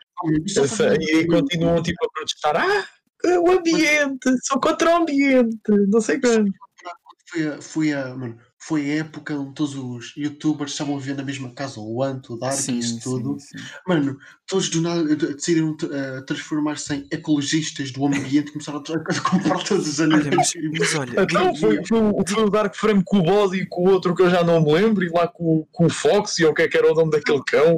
essa- 0.56 0.94
e 0.94 1.26
continuam 1.26 1.82
tipo 1.82 2.04
a 2.04 2.08
protestar, 2.10 2.56
ah, 2.56 2.84
o 3.24 3.50
ambiente, 3.50 4.36
sou 4.44 4.60
contra 4.60 4.90
o 4.90 4.96
ambiente, 5.02 5.58
não 5.88 6.00
sei 6.00 6.20
quando. 6.20 6.50
Foi 7.28 7.48
a, 7.48 7.60
foi, 7.60 7.92
a, 7.92 8.14
mano, 8.14 8.38
foi 8.56 8.82
a 8.92 8.94
época 8.98 9.34
onde 9.34 9.52
todos 9.54 9.74
os 9.74 10.16
youtubers 10.16 10.70
estavam 10.70 10.94
a 10.94 10.98
viver 11.00 11.16
na 11.16 11.24
mesma 11.24 11.52
casa, 11.52 11.80
o 11.80 12.00
Anto, 12.00 12.34
o 12.34 12.38
Dark 12.38 12.54
sim, 12.54 12.74
e 12.76 12.78
isso 12.78 13.00
tudo. 13.02 13.36
sim, 13.40 13.58
sim. 13.58 13.64
Mano, 13.84 14.16
todos 14.46 14.68
do 14.70 14.80
nada 14.80 15.02
decidiram 15.16 15.76
eh, 15.90 16.20
transformar-se 16.24 16.94
em 16.94 17.06
ecologistas 17.10 17.90
do 17.90 18.06
ambiente 18.06 18.52
começaram 18.52 18.78
a, 18.78 18.82
comprar 19.28 19.64
todos 19.64 19.88
os 19.88 19.98
Olha, 19.98 20.14
animais. 20.14 20.52
mas, 20.54 20.78
mas 20.78 20.94
olha, 20.94 21.20
Então 21.20 21.54
foi, 21.56 21.84
foi, 21.84 21.98
o- 22.44 22.50
Dark 22.50 22.76
Frame 22.76 23.02
com 23.04 23.18
o 23.18 23.22
Body 23.24 23.62
e 23.62 23.66
com 23.66 23.82
o 23.88 23.90
outro 23.90 24.14
que 24.14 24.22
eu 24.22 24.30
já 24.30 24.44
não 24.44 24.62
me 24.62 24.72
lembro, 24.72 25.04
e 25.04 25.08
lá 25.08 25.26
com, 25.26 25.66
com 25.72 25.86
o 25.86 25.90
Fox, 25.90 26.38
e 26.38 26.44
o 26.44 26.54
que 26.54 26.62
é 26.62 26.68
que 26.68 26.76
era 26.76 26.92
o 26.92 26.94
nome 26.94 27.10
daquele 27.10 27.42
cão. 27.44 27.76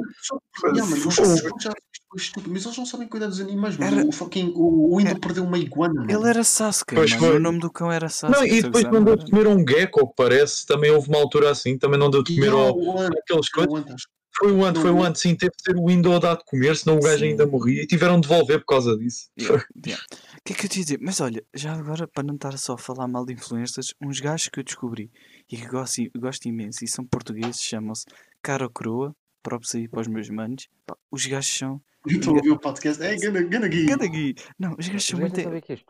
Yeah, 0.63 0.83
mano, 0.87 0.95
eles 0.95 1.15
Fogo. 1.15 1.35
já- 1.37 1.49
já- 1.59 1.73
estúpido, 2.17 2.51
mas 2.53 2.65
eles 2.65 2.77
não 2.77 2.85
sabem 2.85 3.07
cuidar 3.07 3.27
dos 3.27 3.39
animais, 3.39 3.77
mano. 3.77 3.99
Era- 3.99 4.07
O, 4.07 4.11
fucking, 4.11 4.51
o, 4.55 4.95
o 4.95 4.99
Indo 5.01 5.11
Era- 5.11 5.19
perdeu 5.19 5.43
uma 5.43 5.57
iguana, 5.57 5.93
mano. 6.01 6.11
ele 6.11 6.27
era 6.29 6.43
Sasuke, 6.43 6.95
Pois 6.95 7.11
mano. 7.11 7.23
foi. 7.25 7.35
O 7.35 7.39
nome 7.39 7.59
do 7.59 7.71
cão 7.71 7.91
era 7.91 8.09
Sasuke. 8.09 8.39
Não, 8.39 8.45
e 8.47 8.61
depois 8.61 8.83
deu 8.83 9.15
de 9.15 9.29
comer 9.31 9.45
a 9.45 9.49
um 9.49 9.65
gecko, 9.67 10.13
parece, 10.15 10.65
também 10.65 10.91
houve 10.91 11.09
uma 11.09 11.19
altura 11.19 11.51
assim, 11.51 11.77
também 11.77 11.99
não 11.99 12.09
deu 12.09 12.23
de 12.23 12.33
comer 12.35 12.51
ao, 12.51 12.69
aqueles 13.09 13.49
coisas. 13.49 14.01
Foi 14.37 14.51
o 14.53 14.63
antes, 14.63 14.81
foi 14.81 14.91
o 14.91 14.95
Não. 14.95 15.03
antes, 15.03 15.21
sim, 15.21 15.35
teve 15.35 15.51
de 15.57 15.63
ser 15.63 15.75
o 15.77 15.87
Windows 15.87 16.15
a 16.15 16.19
dar 16.19 16.37
de 16.37 16.45
comer, 16.45 16.73
senão 16.77 16.95
o 16.97 17.01
gajo 17.01 17.17
Sim. 17.19 17.25
ainda 17.31 17.45
morria 17.45 17.81
e 17.83 17.87
tiveram 17.87 18.21
de 18.21 18.27
devolver 18.29 18.59
por 18.59 18.67
causa 18.67 18.95
disso. 18.97 19.27
Yeah, 19.37 19.65
yeah. 19.85 20.03
O 20.13 20.41
que 20.45 20.53
é 20.53 20.55
que 20.55 20.65
eu 20.65 20.69
te 20.69 20.79
ia 20.79 20.83
dizer? 20.85 20.99
Mas 21.01 21.19
olha, 21.19 21.43
já 21.53 21.73
agora, 21.73 22.07
para 22.07 22.23
não 22.23 22.35
estar 22.35 22.57
só 22.57 22.73
a 22.73 22.77
falar 22.77 23.07
mal 23.07 23.25
de 23.25 23.33
influencers, 23.33 23.93
uns 24.01 24.21
gajos 24.21 24.47
que 24.47 24.59
eu 24.59 24.63
descobri 24.63 25.11
e 25.51 25.57
que 25.57 25.67
gosto, 25.67 26.01
gosto 26.17 26.47
imenso 26.47 26.85
e 26.85 26.87
são 26.87 27.03
portugueses, 27.05 27.59
chamam-se 27.61 28.05
Cara 28.41 28.69
Croa, 28.69 29.13
próprios 29.49 29.73
aí 29.75 29.87
para 29.87 30.01
os 30.01 30.07
meus 30.07 30.29
manos. 30.29 30.67
Pá, 30.85 30.95
os 31.11 31.25
gajos 31.25 31.57
são. 31.57 31.81
Eu 32.05 32.19
estou 32.19 32.33
a 32.33 32.37
ouvir 32.37 32.51
o 32.51 32.59
podcast. 32.59 33.01
É, 33.03 33.15
gana, 33.17 33.41
gana 33.43 33.67
gui. 33.67 33.85
Ganda 33.85 34.07
Gui! 34.07 34.35
Não, 34.57 34.75
os 34.79 34.87
gajos 34.87 35.05
são 35.05 35.19
muito. 35.19 35.35
não 35.37 35.43
sabia 35.43 35.61
que 35.61 35.73
isto. 35.73 35.85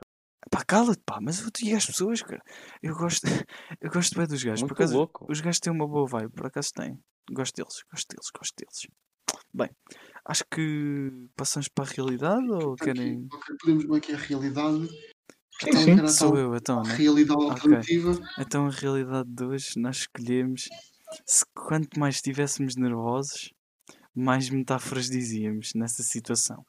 Pá, 0.49 0.63
cala-te, 0.65 1.01
pá, 1.05 1.19
mas 1.21 1.37
eu 1.37 1.43
vou 1.43 1.51
te 1.51 1.63
dizer 1.63 1.75
às 1.75 1.85
pessoas, 1.85 2.21
cara. 2.21 2.41
Eu 2.81 2.95
gosto, 2.95 3.21
eu 3.81 3.91
gosto 3.91 4.17
bem 4.17 4.25
dos 4.27 4.41
gajos. 4.43 4.61
Por 4.61 4.67
Muito 4.69 4.73
acaso, 4.73 4.95
louco. 4.97 5.25
os 5.29 5.41
gajos 5.41 5.59
têm 5.59 5.71
uma 5.73 5.87
boa 5.87 6.07
vibe, 6.07 6.31
por 6.31 6.47
acaso 6.47 6.69
têm. 6.73 6.97
Gosto 7.31 7.55
deles, 7.57 7.83
gosto 7.91 8.07
deles, 8.07 8.27
gosto 8.35 8.53
deles. 8.57 8.87
Bem, 9.53 9.69
acho 10.25 10.43
que 10.49 11.11
passamos 11.35 11.67
para 11.67 11.85
a 11.85 11.87
realidade 11.93 12.49
ou 12.49 12.75
querem. 12.75 13.27
Ok, 13.31 13.55
podemos 13.59 13.85
ver 13.85 13.97
aqui 13.97 14.13
a 14.13 14.17
realidade. 14.17 14.87
Sim, 15.61 15.67
Então, 15.67 15.81
sim. 15.83 15.95
cara, 15.97 16.07
Sou 16.07 16.29
então, 16.29 16.39
eu, 16.41 16.55
então, 16.55 16.79
a 16.79 16.83
né? 16.83 16.95
realidade 16.95 17.43
Ok. 17.43 17.51
alternativa. 17.51 18.19
Então 18.39 18.65
a 18.65 18.71
realidade 18.71 19.29
de 19.29 19.43
hoje 19.43 19.73
nós 19.77 19.97
escolhemos 19.97 20.69
se 21.25 21.45
quanto 21.53 21.99
mais 21.99 22.15
estivéssemos 22.15 22.75
nervosos, 22.75 23.53
mais 24.15 24.49
metáforas 24.49 25.09
dizíamos 25.09 25.71
nessa 25.75 26.03
situação. 26.03 26.65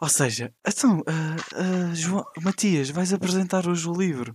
Ou 0.00 0.08
seja, 0.08 0.52
então, 0.66 1.02
ah, 1.06 1.36
ah, 1.54 1.94
João, 1.94 2.24
Matias, 2.42 2.88
vais 2.90 3.12
apresentar 3.12 3.68
hoje 3.68 3.86
o 3.88 3.92
livro. 3.92 4.34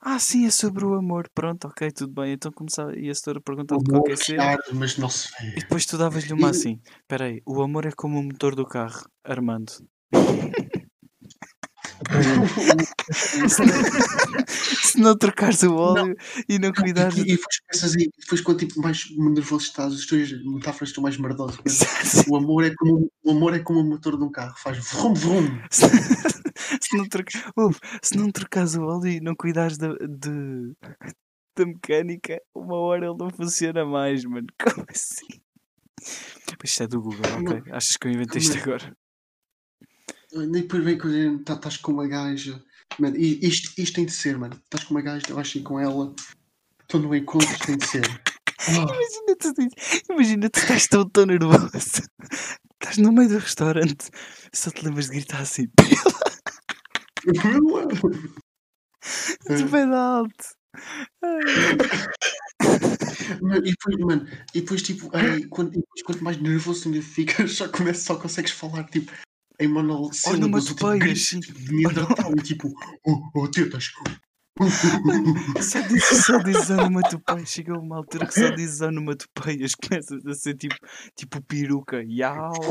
Ah, 0.00 0.18
sim, 0.18 0.44
é 0.46 0.50
sobre 0.50 0.84
o 0.84 0.94
amor. 0.94 1.28
Pronto, 1.34 1.66
ok, 1.68 1.90
tudo 1.92 2.12
bem. 2.20 2.32
Então 2.32 2.52
começava, 2.52 2.94
ia 2.98 3.12
a 3.12 3.14
setora 3.14 3.40
perguntar 3.40 3.76
de 3.76 3.84
qualquer 3.84 4.16
que 4.16 4.24
cena. 4.24 4.44
arde, 4.44 4.74
mas 4.74 4.98
não 4.98 5.08
se 5.08 5.28
E 5.40 5.46
vê. 5.52 5.60
depois 5.60 5.86
tu 5.86 5.96
davas-lhe 5.96 6.32
uma 6.32 6.48
E- 6.48 6.50
assim. 6.50 6.80
Espera 7.00 7.26
aí, 7.26 7.40
o 7.46 7.62
amor 7.62 7.86
é 7.86 7.92
como 7.92 8.18
o 8.18 8.22
motor 8.22 8.54
do 8.54 8.66
carro, 8.66 9.08
Armando. 9.24 9.72
Se 14.58 14.98
não 14.98 15.16
trocares 15.16 15.62
o 15.62 15.74
óleo 15.74 16.16
e 16.48 16.58
não 16.58 16.72
cuidares 16.72 17.16
E, 17.16 17.20
e 17.20 17.24
depois 17.24 17.60
pensas 17.70 17.96
aí, 17.96 18.10
depois 18.18 18.40
quanto 18.40 18.66
tipo 18.66 18.80
mais 18.80 19.04
nervoso 19.16 19.64
estás, 19.64 19.94
as 19.94 20.06
tuas 20.06 20.30
metáforas 20.44 20.90
estão 20.90 21.02
mais 21.02 21.18
merdosas. 21.18 21.80
O 22.28 22.36
amor 22.36 22.64
é 22.64 22.74
como 22.74 23.10
o 23.22 23.30
amor 23.30 23.54
é 23.54 23.58
como 23.58 23.80
o 23.80 23.84
motor 23.84 24.16
de 24.16 24.24
um 24.24 24.30
carro, 24.30 24.54
faz 24.58 24.78
vrum 24.78 25.14
vrum. 25.14 25.60
se, 26.80 26.96
não 26.96 27.08
troca, 27.08 27.52
ouve, 27.56 27.78
se 28.02 28.16
não 28.16 28.30
trocares 28.30 28.74
o 28.74 28.82
óleo 28.82 29.08
e 29.08 29.20
não 29.20 29.34
cuidares 29.34 29.78
da, 29.78 29.94
de, 29.94 30.74
da 31.56 31.66
mecânica, 31.66 32.40
uma 32.54 32.76
hora 32.76 33.06
ele 33.06 33.16
não 33.18 33.30
funciona 33.30 33.84
mais, 33.84 34.24
mano. 34.24 34.46
Como 34.62 34.86
assim? 34.88 35.40
Isto 36.62 36.82
é 36.82 36.86
do 36.86 37.00
Google, 37.00 37.20
ok? 37.40 37.72
Achas 37.72 37.96
que 37.96 38.08
eu 38.08 38.12
inventei 38.12 38.40
isto 38.40 38.58
agora? 38.58 38.94
E 40.34 40.46
depois 40.48 40.84
vem 40.84 40.98
quando 40.98 41.40
estás 41.40 41.76
com 41.76 41.92
uma 41.92 42.08
gaja. 42.08 42.60
Mano, 42.98 43.16
isto, 43.16 43.72
isto 43.78 43.94
tem 43.94 44.06
de 44.06 44.12
ser, 44.12 44.36
mano. 44.36 44.60
Estás 44.64 44.82
com 44.84 44.94
uma 44.94 45.00
gaja, 45.00 45.24
eu 45.28 45.38
acho 45.38 45.62
com 45.62 45.78
ela. 45.78 46.12
Estou 46.82 47.00
no 47.00 47.14
encontro, 47.14 47.48
isto 47.50 47.66
tem 47.66 47.76
de 47.76 47.86
ser. 47.86 48.02
Imagina 48.66 49.36
tu, 49.38 49.52
imagina 50.10 50.48
tu 50.48 50.58
estás 50.58 50.88
tão, 50.88 51.06
tão 51.10 51.26
nervoso. 51.26 51.70
Estás 51.76 52.96
no 52.96 53.12
meio 53.12 53.28
do 53.28 53.36
restaurante, 53.38 54.08
só 54.54 54.70
te 54.70 54.82
lembras 54.84 55.04
de 55.06 55.12
gritar 55.12 55.42
assim, 55.42 55.66
de 55.66 55.72
bem 59.70 59.92
alto. 59.92 60.46
Ai, 61.22 61.40
Mano, 63.40 63.66
e 63.66 63.70
depois, 63.70 63.96
mano, 63.98 64.28
e 64.54 64.60
depois 64.60 64.82
tipo, 64.82 65.10
ai, 65.14 65.44
quando, 65.44 65.70
depois, 65.72 66.02
quanto 66.04 66.24
mais 66.24 66.40
nervoso 66.40 66.88
ainda 66.88 67.02
ficas, 67.02 67.52
só, 67.56 67.68
começa, 67.68 68.00
só 68.00 68.16
consegues 68.16 68.52
falar 68.52 68.84
tipo 68.84 69.12
em 69.60 69.68
monossílabos, 69.68 70.68
ou, 70.68 70.74
tipo, 70.74 70.98
gritos 70.98 71.28
sim. 71.28 71.40
de 71.40 71.72
Neandertal, 71.72 72.32
e 72.32 72.42
tipo, 72.42 72.72
oh, 73.06 73.30
oh, 73.34 73.50
tetas. 73.50 73.90
Só 75.60 75.80
dizes, 75.80 76.24
só 76.24 76.38
dizes 76.38 76.70
onomatopeias. 76.70 77.48
Chega 77.48 77.76
uma 77.76 77.96
altura 77.96 78.26
que 78.26 78.34
só 78.34 78.50
dizes 78.54 78.80
onomatopeias. 78.80 79.74
Começas 79.74 80.24
a 80.24 80.32
ser 80.32 80.54
tipo, 80.54 80.76
tipo 81.16 81.42
peruca. 81.42 82.02
Iau. 82.04 82.52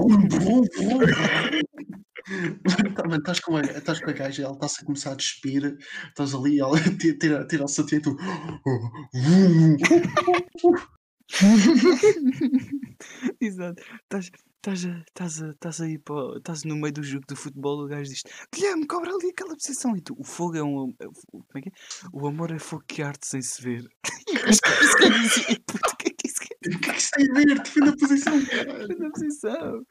Tá, 2.96 3.04
mano, 3.04 3.18
Estás 3.18 3.42
com, 3.42 3.58
a, 3.58 3.62
estás 3.62 4.00
com 4.00 4.10
a 4.10 4.14
gaja, 4.14 4.44
ela 4.44 4.54
está-se 4.54 4.82
a 4.82 4.86
começar 4.86 5.12
a 5.12 5.16
despir, 5.16 5.78
estás 6.08 6.34
ali, 6.34 6.58
ela 6.58 6.80
tira, 7.20 7.46
tira, 7.46 7.66
o 7.66 7.68
sutiã 7.68 7.98
e 7.98 8.02
tu. 8.02 8.16
oh, 8.66 8.92
vrum. 9.14 9.76
Exato. 13.42 13.84
Estás, 14.04 14.32
estás, 14.64 14.86
a- 14.86 15.00
estás, 15.08 15.42
a- 15.44 15.50
estás 15.50 15.82
aí 15.82 15.98
para, 16.00 16.38
estás 16.38 16.64
no 16.64 16.76
meio 16.76 16.94
do 16.94 17.04
jogo 17.04 17.26
de 17.28 17.36
futebol. 17.36 17.84
O 17.84 17.88
gajo 17.88 18.10
diz: 18.10 18.22
Guilherme, 18.54 18.88
cobra 18.88 19.12
ali 19.14 19.30
aquela 19.30 19.54
posição. 19.56 19.96
E 19.96 20.02
tu, 20.02 20.16
o 20.18 20.24
fogo 20.24 20.56
é 20.58 20.64
um. 20.64 20.94
é- 21.00 21.06
Como 21.32 21.44
é 21.56 21.62
que 21.62 21.70
é? 21.70 21.72
O 22.14 22.28
amor 22.28 22.52
é 22.52 22.60
fogo 22.60 22.84
que 22.88 23.02
arde 23.02 23.26
sem 23.28 23.42
se 23.42 23.62
ver. 23.62 23.88
E 24.26 24.36
o 24.36 24.40
que 24.40 24.50
é 24.50 24.52
que 24.52 24.86
isso 24.88 24.98
quer 24.98 25.12
dizer? 25.12 25.62
O 25.94 25.98
que 25.98 26.08
é 26.08 26.12
que 26.12 26.28
isso 26.28 26.40
quer 26.40 26.56
O 26.76 26.80
que 26.80 26.90
é 26.90 26.94
que 26.94 27.00
isso 27.00 27.12
tem 27.14 27.30
a 27.30 27.34
ver? 27.34 27.60
Defende 27.62 27.90
a 27.90 27.96
posição, 27.98 28.40
dizer 28.40 28.98
na 29.00 29.10
posição? 29.12 29.86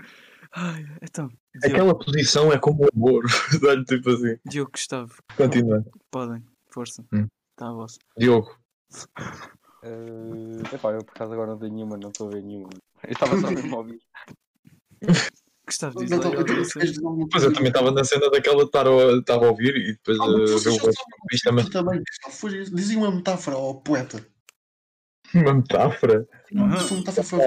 Ai, 0.54 0.84
então, 1.02 1.28
Diogo, 1.28 1.66
Aquela 1.76 1.98
posição 1.98 2.52
é 2.52 2.58
como 2.58 2.84
o 2.84 2.88
amor. 2.94 3.22
Dá-lhe 3.62 3.84
tipo 3.84 4.10
assim. 4.10 4.36
Diogo 4.46 4.70
Gustavo, 4.72 5.14
Continua. 5.36 5.84
podem, 6.10 6.42
força. 6.72 7.04
Hum. 7.12 7.26
Está 7.52 7.68
a 7.68 7.72
vossa. 7.72 7.98
Diogo. 8.18 8.56
Eh, 9.84 10.74
epá, 10.74 10.92
eu 10.92 11.04
por 11.04 11.10
acaso 11.12 11.32
agora 11.32 11.52
não 11.52 11.58
tenho 11.58 11.74
nenhuma, 11.74 11.96
não 11.96 12.08
estou 12.10 12.28
a 12.28 12.30
ver 12.32 12.42
nenhuma. 12.42 12.70
Eu 13.04 13.12
estava 13.12 13.38
só 13.40 13.50
mesmo 13.50 13.74
a 13.74 13.78
ouvir. 13.78 14.00
Gustavo, 15.66 15.98
diz 16.00 16.10
lá 16.10 16.18
Pois 16.20 16.86
eu 16.86 17.28
coisa? 17.30 17.52
também 17.52 17.68
estava 17.68 17.90
na 17.92 18.04
cena 18.04 18.30
daquela 18.30 18.64
estar 18.64 18.86
a, 18.86 19.18
estava 19.18 19.46
a 19.46 19.50
ouvir 19.50 19.76
e 19.76 19.92
depois 19.92 20.18
Ah, 20.20 20.24
a 20.24 20.26
mas 20.26 20.64
ver 20.64 20.70
o 20.70 20.90
isto 21.32 21.44
também. 21.44 21.64
tu 21.64 21.70
também, 21.70 22.02
foi- 22.30 22.64
Dizem 22.64 22.96
uma 22.96 23.10
metáfora 23.14 23.56
ao 23.56 23.76
poeta. 23.80 24.26
Uma 25.34 25.54
metáfora. 25.54 26.28
Não, 26.50 26.64
é 26.64 26.78
uma 26.82 26.96
metáfora 26.98 27.22
foi. 27.24 27.38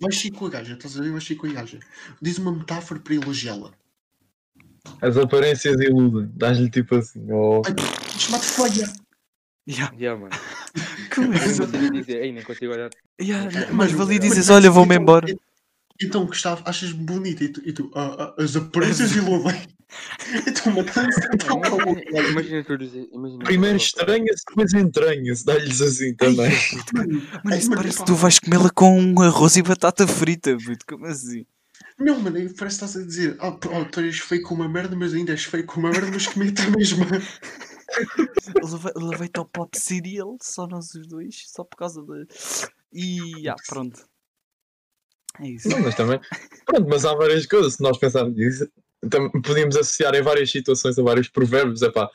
Vais 0.00 0.18
sair 0.18 0.30
com 0.30 0.46
a 0.46 0.50
gaja, 0.50 0.74
estás 0.74 0.98
a 0.98 1.02
ver? 1.02 1.10
Vais 1.10 1.26
sair 1.26 1.36
com 1.36 1.46
a 1.46 1.52
gaja. 1.52 1.78
Diz 2.22 2.38
uma 2.38 2.52
metáfora 2.52 3.00
para 3.00 3.14
elogiá-la. 3.14 3.70
As 5.02 5.16
aparências 5.16 5.78
iludem. 5.80 6.30
Dás-lhe 6.34 6.70
tipo 6.70 6.94
assim. 6.94 7.26
Oh. 7.30 7.60
Ai, 7.66 7.74
chamate 8.18 8.46
feia. 8.46 8.92
Yeah. 9.68 9.92
Yeah, 9.98 10.18
mano. 10.20 10.32
Como 11.14 11.32
é 11.34 11.38
não 11.38 11.56
consigo 11.66 11.90
dizer, 11.92 12.22
ei, 12.22 12.32
nem 12.32 12.42
consigo 12.44 12.72
olhar. 12.72 12.90
Yeah, 13.20 13.50
Mas- 13.72 13.90
valia 13.92 14.18
dizes, 14.18 14.48
olha, 14.48 14.70
vou-me 14.70 14.94
então- 14.94 15.02
embora. 15.02 15.26
Então, 16.02 16.26
Gustavo, 16.26 16.62
achas-me 16.66 17.04
bonita 17.04 17.44
e 17.44 17.48
tu, 17.48 17.62
e 17.64 17.72
tu 17.72 17.90
"Ah, 17.94 18.34
ah, 18.38 18.42
as 18.42 18.54
aparências 18.56 19.12
iludem. 19.12 19.54
Então. 20.46 20.74
Então, 21.32 21.60
Imagina- 22.30 22.64
tu 22.64 22.76
dizer. 22.76 23.08
imagina- 23.12 23.44
Primeiro 23.44 23.76
estranha-se, 23.76 24.42
depois 24.48 24.72
entranha-se. 24.74 25.44
Dá-lhes 25.46 25.80
assim 25.80 26.12
também. 26.16 26.50
Mano, 26.92 27.56
isso 27.56 27.70
Ai, 27.70 27.76
parece 27.76 27.98
pá. 27.98 28.04
que 28.04 28.10
tu 28.10 28.14
vais 28.16 28.38
comê-la 28.40 28.68
com 28.70 28.98
um 29.00 29.22
arroz 29.22 29.56
e 29.56 29.62
batata 29.62 30.06
frita, 30.06 30.56
puto. 30.58 30.84
Como 30.88 31.06
assim? 31.06 31.46
Não, 31.98 32.18
mano, 32.20 32.34
parece 32.36 32.56
que 32.56 32.84
estás 32.84 32.96
a 32.96 33.02
dizer, 33.06 33.36
ah, 33.38 33.52
pô, 33.52 33.70
oh, 33.72 33.84
tu 33.84 34.00
és 34.00 34.18
feio 34.18 34.42
com 34.42 34.56
uma 34.56 34.68
merda, 34.68 34.96
mas 34.96 35.14
ainda 35.14 35.32
és 35.32 35.44
feio 35.44 35.64
com 35.64 35.78
uma 35.78 35.90
merda, 35.90 36.10
mas 36.12 36.26
comi 36.26 36.52
a 36.66 36.70
mesma. 36.76 37.06
Levei- 38.62 38.92
Levei-te 38.96 39.38
ao 39.38 39.44
pop 39.46 39.78
cereal, 39.78 40.36
só 40.42 40.66
nós 40.66 40.92
os 40.94 41.06
dois, 41.06 41.44
só 41.46 41.62
por 41.64 41.76
causa 41.76 42.02
de. 42.02 42.26
E 42.92 43.48
ah, 43.48 43.54
pronto. 43.68 44.04
É 45.40 45.48
isso. 45.48 45.68
Não, 45.68 45.80
mas 45.80 45.94
também. 45.94 46.20
Pronto, 46.64 46.86
mas 46.88 47.04
há 47.04 47.14
várias 47.14 47.46
coisas. 47.46 47.74
Se 47.74 47.82
nós 47.82 47.98
pensarmos 47.98 48.36
nisso, 48.36 48.68
podíamos 49.44 49.76
associar 49.76 50.14
em 50.14 50.22
várias 50.22 50.50
situações 50.50 50.98
a 50.98 51.02
vários 51.02 51.28
provérbios. 51.28 51.82
É 51.82 51.90
pá, 51.90 52.08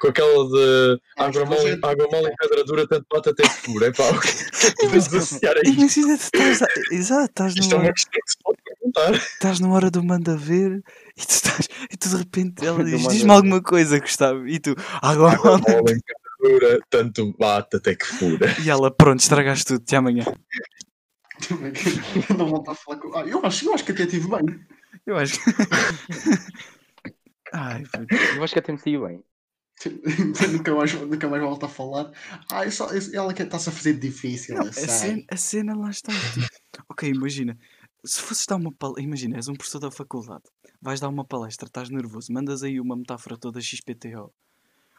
com 0.00 0.08
aquela 0.08 0.48
de 0.48 1.00
Ah, 1.18 1.24
água 1.26 1.44
mas 1.46 1.58
mole, 1.58 1.70
é- 1.72 1.78
água 1.86 2.08
mole 2.12 2.28
em 2.28 2.36
pedra 2.36 2.64
dura, 2.64 2.86
tanto 2.88 3.06
bate 3.12 3.28
até 3.30 3.42
que 3.42 3.48
fura. 3.48 3.86
É 3.88 3.92
pá, 3.92 4.04
podemos 4.78 5.14
associar 5.14 5.56
a 5.56 5.60
isto. 5.68 5.78
Imagina, 5.78 6.16
tu 6.18 6.22
estás, 6.24 6.62
a- 6.62 6.94
exato, 6.94 7.24
estás 7.24 7.54
Isto 7.56 7.74
é 7.74 7.78
numa, 7.78 7.84
uma 7.88 7.92
questão 7.92 8.12
que 8.24 8.30
se 8.30 8.36
pode 8.42 8.58
perguntar. 8.64 9.14
estás 9.14 9.60
numa 9.60 9.74
hora 9.74 9.90
do 9.90 10.02
manda 10.04 10.36
ver 10.36 10.82
e 11.16 11.26
tu, 11.26 11.30
estás, 11.30 11.68
e 11.90 11.96
tu 11.96 12.08
de 12.08 12.16
repente 12.16 12.64
ela 12.64 12.84
diz: 12.84 13.08
diz-me 13.08 13.30
alguma 13.32 13.62
coisa, 13.62 13.98
Gustavo. 13.98 14.46
E 14.46 14.58
tu, 14.60 14.74
água 15.02 15.32
Água 15.32 15.58
mole. 15.58 15.72
mole 15.72 15.84
pedra 15.84 16.24
dura, 16.40 16.78
tanto 16.90 17.34
bate 17.38 17.76
até 17.76 17.94
que 17.94 18.04
fura. 18.06 18.54
E 18.62 18.68
ela, 18.68 18.90
pronto, 18.90 19.20
estragaste 19.20 19.64
tudo, 19.64 19.82
até 19.82 19.96
amanhã. 19.96 20.24
Não 22.38 22.48
volto 22.48 22.70
a 22.70 22.74
falar 22.74 22.98
com. 22.98 23.16
Ah, 23.16 23.26
eu 23.26 23.44
acho, 23.44 23.66
eu 23.66 23.74
acho 23.74 23.84
que 23.84 23.92
até 23.92 24.06
tive 24.06 24.28
bem. 24.28 24.60
Eu 25.06 25.16
acho 25.16 25.34
que. 25.42 25.50
Ai. 27.52 27.84
Eu 28.36 28.42
acho 28.42 28.52
que 28.52 28.58
até 28.58 28.72
me 28.72 28.78
saí 28.78 28.98
bem. 28.98 29.22
nunca, 30.52 30.74
mais, 30.74 30.92
nunca 30.94 31.28
mais 31.28 31.42
volto 31.42 31.66
a 31.66 31.68
falar. 31.68 32.12
Ah, 32.50 32.64
é 32.64 32.70
só, 32.70 32.88
ela 33.12 33.34
que 33.34 33.42
está-se 33.42 33.68
a 33.68 33.72
fazer 33.72 33.94
difícil. 33.94 34.56
Não, 34.56 34.66
a, 34.66 34.72
cena, 34.72 35.22
a 35.30 35.36
cena 35.36 35.76
lá 35.76 35.90
está. 35.90 36.12
tipo, 36.12 36.84
ok, 36.88 37.08
imagina. 37.10 37.58
Se 38.04 38.20
fosses 38.20 38.46
dar 38.46 38.56
uma 38.56 38.72
palestra, 38.72 39.02
imagina, 39.02 39.36
és 39.36 39.48
um 39.48 39.54
professor 39.54 39.80
da 39.80 39.90
faculdade, 39.90 40.44
vais 40.80 41.00
dar 41.00 41.08
uma 41.08 41.24
palestra, 41.24 41.66
estás 41.66 41.88
nervoso, 41.88 42.32
mandas 42.32 42.62
aí 42.62 42.78
uma 42.78 42.96
metáfora 42.96 43.38
toda 43.38 43.60
XPTO. 43.60 44.32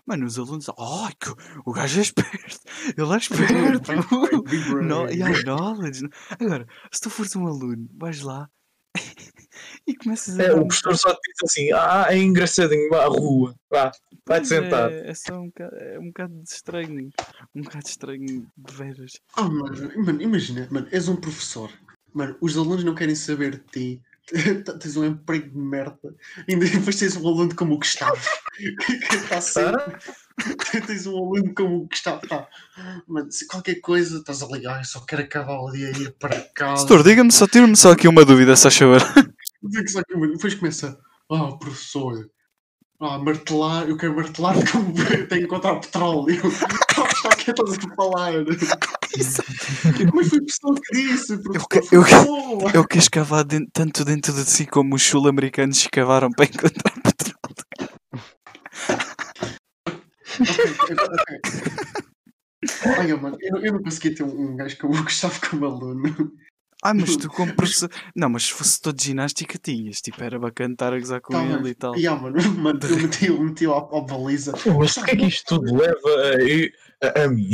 Mano, 0.06 0.28
os 0.28 0.38
alunos, 0.38 0.70
ai, 0.70 1.14
que 1.20 1.34
o 1.66 1.74
gajo 1.74 2.00
é 2.00 2.04
esperto, 2.04 2.60
ele 2.96 3.14
é 3.14 3.18
esperto. 3.18 4.44
Big 4.44 4.64
brain. 4.70 4.86
no, 4.88 5.10
e 5.10 5.24
há 5.24 5.44
knowledge. 5.44 6.08
Agora, 6.40 6.68
se 6.92 7.02
tu 7.02 7.10
fores 7.10 7.36
um 7.36 7.48
aluno, 7.48 7.90
vais 7.96 8.22
lá 8.22 8.48
e 9.88 9.96
começas 9.96 10.40
a. 10.40 10.44
É, 10.44 10.54
o 10.54 10.68
professor 10.68 10.96
só 10.96 11.14
te 11.14 11.22
diz 11.32 11.44
assim: 11.44 11.72
ah, 11.74 12.06
é 12.10 12.18
engraçadinho, 12.18 12.88
vá 12.90 13.04
à 13.04 13.08
rua, 13.08 13.56
vá, 13.68 13.92
vai-te 14.28 14.46
é, 14.46 14.48
sentar. 14.48 14.92
É, 14.92 15.14
só 15.16 15.40
um 15.40 15.48
bocado, 15.48 15.76
é 15.76 16.00
um 16.00 16.08
bocado 16.08 16.34
de 16.36 16.50
estranho. 16.50 17.10
Um 17.56 17.62
bocado 17.62 17.88
estranho 17.88 18.48
de 18.56 18.74
veras. 18.74 19.14
Ah, 19.36 19.50
mano, 19.50 20.06
mano, 20.06 20.22
imagina, 20.22 20.68
mano, 20.70 20.88
és 20.92 21.08
um 21.08 21.16
professor. 21.16 21.72
Mano, 22.14 22.38
os 22.40 22.56
alunos 22.56 22.84
não 22.84 22.94
querem 22.94 23.16
saber 23.16 23.58
de 23.58 23.64
ti. 23.72 24.02
Tens 24.80 24.98
um 24.98 25.06
emprego 25.06 25.50
de 25.50 25.58
merda. 25.58 26.16
Ainda 26.50 26.66
depois 26.66 26.96
tens 26.96 27.16
um 27.16 27.28
aluno 27.28 27.56
como 27.56 27.76
o 27.76 27.78
Gustavo. 27.78 28.20
que 28.58 29.16
está 29.16 29.40
sempre. 29.40 29.98
tens 30.88 31.06
um 31.06 31.18
aluno 31.18 31.54
como 31.54 31.84
o 31.84 31.88
Gustavo. 31.88 32.28
Tá. 32.28 32.48
Mano, 33.08 33.32
se 33.32 33.48
qualquer 33.48 33.76
coisa 33.82 34.18
estás 34.18 34.42
a 34.42 34.48
ligar, 34.48 34.80
eu 34.80 34.86
só 34.86 35.00
quero 35.02 35.22
acabar 35.22 35.60
o 35.60 35.72
dia 35.72 35.92
e 35.92 36.04
ir 36.04 36.16
para 36.18 36.42
casa. 36.56 36.82
Setor, 36.82 37.04
diga-me 37.04 37.32
só, 37.32 37.48
tira-me 37.48 37.76
só 37.76 37.92
aqui 37.92 38.08
uma 38.08 38.26
dúvida, 38.26 38.56
se 38.56 38.68
achou. 38.68 38.94
Depois 39.62 40.56
começa. 40.56 40.98
Ah, 41.32 41.56
professor. 41.58 42.30
Ah, 43.00 43.20
martelar, 43.20 43.90
eu 43.90 43.98
quero 43.98 44.16
martelar 44.16 44.56
como 44.72 44.94
tenho 44.94 45.28
que 45.28 45.36
encontrar 45.40 45.80
petróleo. 45.80 46.42
Só 47.26 47.30
que 47.30 47.52
estás 47.52 47.72
a 47.72 47.96
falar. 47.96 48.34
Mas 50.14 50.28
foi 50.30 50.38
a 50.40 50.44
pessoa 50.44 50.76
que 50.76 50.96
disse, 50.96 51.38
que- 51.38 51.58
eu 51.96 52.04
que-. 52.04 52.78
Eu 52.78 52.88
quero 52.88 53.00
escavar 53.02 53.44
den- 53.44 53.68
tanto 53.74 54.06
dentro 54.06 54.32
de 54.34 54.42
si 54.46 54.66
como 54.66 54.96
os 54.96 55.04
sul-americanos 55.04 55.78
escavaram 55.78 56.30
para 56.32 56.46
encontrar 56.46 56.94
petróleo. 57.02 57.36
Ok, 60.40 60.96
ok. 61.00 61.40
Olha, 63.00 63.18
mano, 63.18 63.38
eu, 63.42 63.58
eu 63.58 63.74
não 63.74 63.82
consegui 63.84 64.12
ter 64.16 64.24
um, 64.24 64.52
um 64.52 64.56
gajo 64.56 64.78
como 64.80 64.96
o 65.00 65.04
Gustavo 65.04 65.40
como 65.50 65.66
aluno. 65.66 66.32
Ah, 66.84 66.94
mas 66.94 67.16
tu 67.18 67.30
como 67.30 67.56
professor. 67.56 67.90
Não, 68.16 68.30
mas 68.30 68.44
se 68.44 68.54
fosse 68.54 68.80
todo 68.82 68.96
de 68.96 69.06
ginástica, 69.06 69.58
tinhas. 69.58 70.02
Tipo, 70.02 70.24
era 70.24 70.38
bacana 70.38 70.74
estar 70.74 70.94
a 70.94 71.00
gozar 71.00 71.22
com 71.22 71.34
Tá, 71.34 71.44
ele 71.44 71.58
mas- 71.58 71.70
e 71.72 71.76
tal. 71.76 71.96
Yeah, 71.96 72.22
mano, 72.22 72.36
mano, 72.62 72.80
eu 72.84 72.98
meti, 72.98 73.26
eu 73.28 73.42
meti 73.42 73.66
à, 73.66 73.72
à 73.78 74.02
baliza. 74.02 74.54
Mas 74.78 74.98
o 74.98 75.04
que 75.04 75.12
é 75.12 75.16
que 75.16 75.26
isto 75.26 75.46
tudo 75.60 75.76
leva 75.76 76.10
a, 76.10 76.44
a, 77.16 77.24
a 77.24 77.28
mim? 77.28 77.52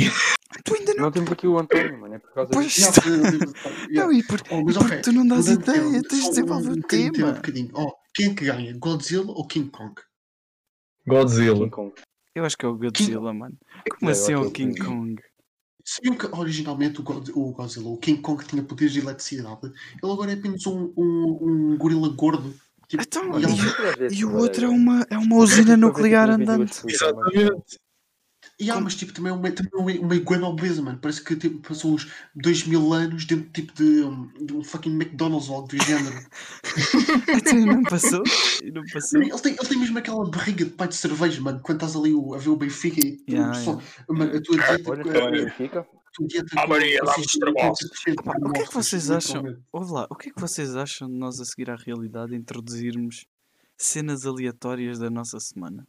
Tu 0.64 0.74
ainda 0.74 0.94
não. 0.94 1.02
Não 1.04 1.10
temos 1.12 1.32
aqui 1.32 1.46
o 1.46 1.58
António, 1.58 1.98
mano. 2.00 2.14
É 2.14 2.18
por 2.18 2.32
causa 2.34 2.50
Pois 2.52 2.72
disso. 2.72 2.90
Yeah. 3.08 4.06
Não, 4.06 4.12
e, 4.12 4.22
por, 4.22 4.40
Oh, 4.50 4.62
mas 4.64 4.76
porque 4.76 4.96
tu 4.98 5.12
não 5.12 5.26
dás 5.26 5.48
ideia, 5.48 5.80
tema, 5.80 6.02
tens 6.02 6.22
de 6.24 6.28
desenvolver 6.30 6.68
um 6.68 6.72
o 6.72 6.76
bocadinho, 6.76 7.08
Um 7.08 7.12
tema. 7.12 7.32
bocadinho. 7.32 7.70
Oh, 7.74 7.92
quem 8.14 8.26
é 8.30 8.34
que 8.34 8.44
ganha? 8.44 8.78
Godzilla 8.78 9.30
ou 9.32 9.46
King 9.46 9.70
Kong? 9.70 9.94
Godzilla. 11.06 11.56
King 11.58 11.70
Kong. 11.70 11.92
Eu 12.34 12.44
acho 12.44 12.56
que 12.56 12.64
é 12.64 12.68
o 12.68 12.76
Godzilla, 12.76 13.32
mano. 13.34 13.56
Como 13.98 14.10
É, 14.10 14.12
assim 14.12 14.32
é 14.32 14.36
o 14.38 14.40
que 14.50 14.62
é 14.62 14.66
o 14.66 14.72
King 14.74 14.84
Kong? 14.84 15.22
Sabiam 15.84 16.14
que 16.16 16.26
originalmente 16.26 17.00
o, 17.00 17.02
God- 17.02 17.30
o 17.34 17.52
Godzilla, 17.52 17.88
o 17.88 17.98
King 17.98 18.20
Kong 18.20 18.44
tinha 18.44 18.62
poderes 18.62 18.92
de 18.92 19.00
eletricidade? 19.00 19.58
Ele 19.64 20.12
agora 20.12 20.30
é 20.30 20.34
apenas 20.34 20.64
um, 20.66 20.92
um, 20.96 21.38
um 21.42 21.76
gorila 21.76 22.08
gordo. 22.10 22.54
Tipo, 22.88 23.02
Então, 23.02 23.38
e 23.40 23.42
ele- 23.44 24.14
e, 24.14 24.18
e 24.20 24.24
o 24.24 24.36
outro 24.36 24.64
é 24.66 24.68
uma, 24.68 25.06
é 25.10 25.18
uma 25.18 25.36
usina 25.42 25.76
nuclear 25.76 26.30
andante. 26.30 26.80
Exatamente. 26.86 27.78
E 28.58 28.70
há, 28.70 28.80
mas 28.80 28.94
tipo, 28.94 29.12
também 29.12 29.30
é 29.32 29.34
uma, 29.34 29.50
também 29.50 29.70
uma, 29.74 30.06
uma 30.06 30.16
iguana 30.16 30.46
obesa, 30.48 30.82
mano. 30.82 30.98
Parece 31.00 31.22
que 31.22 31.36
tipo, 31.36 31.58
passou 31.66 31.94
uns 31.94 32.10
2 32.34 32.64
mil 32.66 32.92
anos 32.92 33.24
dentro 33.24 33.48
tipo, 33.50 33.72
de, 33.74 34.02
um, 34.02 34.26
de 34.44 34.52
um 34.52 34.64
fucking 34.64 34.90
McDonald's 34.94 35.48
ou 35.48 35.56
algo 35.56 35.68
do 35.68 35.82
género. 35.84 36.14
Então, 37.34 37.58
não 37.66 37.82
passou? 37.82 38.22
Não 38.72 38.82
passou? 38.92 39.22
Ele 39.22 39.38
tem, 39.40 39.52
ele 39.54 39.68
tem 39.68 39.78
mesmo 39.78 39.98
aquela 39.98 40.28
barriga 40.30 40.64
de 40.64 40.70
pai 40.72 40.88
de 40.88 40.96
cerveja, 40.96 41.40
mano. 41.40 41.60
Quando 41.62 41.78
estás 41.78 41.96
ali 41.96 42.12
o- 42.12 42.34
a 42.34 42.38
ver 42.38 42.50
o 42.50 42.56
Benfica 42.56 43.00
e 43.00 43.16
tu 43.18 43.32
Yeah, 43.32 43.54
só, 43.54 43.80
Mano, 44.08 44.36
a 44.36 44.40
tua 44.42 44.56
dieta. 44.58 44.90
Olha, 44.90 45.02
a 45.02 45.28
em 45.28 45.44
Benfica. 45.44 45.86
tua 46.14 46.26
dieta 46.26 46.46
Ah, 46.56 46.66
Maria, 46.66 47.00
trabalho. 47.00 47.24
com- 48.14 48.22
Pá, 48.22 48.32
o 48.40 48.52
que 48.52 48.62
é 48.62 48.66
que 48.66 48.74
vocês 48.74 49.10
acham? 49.10 49.56
Ouve 49.72 49.92
lá, 49.92 50.06
o 50.10 50.14
que 50.14 50.28
é 50.28 50.32
que 50.32 50.40
vocês 50.40 50.76
acham 50.76 51.08
de 51.08 51.14
nós 51.14 51.40
a 51.40 51.44
seguir 51.44 51.70
à 51.70 51.76
realidade 51.76 52.34
introduzirmos 52.34 53.24
cenas 53.76 54.26
aleatórias 54.26 54.98
da 54.98 55.10
nossa 55.10 55.38
semana? 55.40 55.86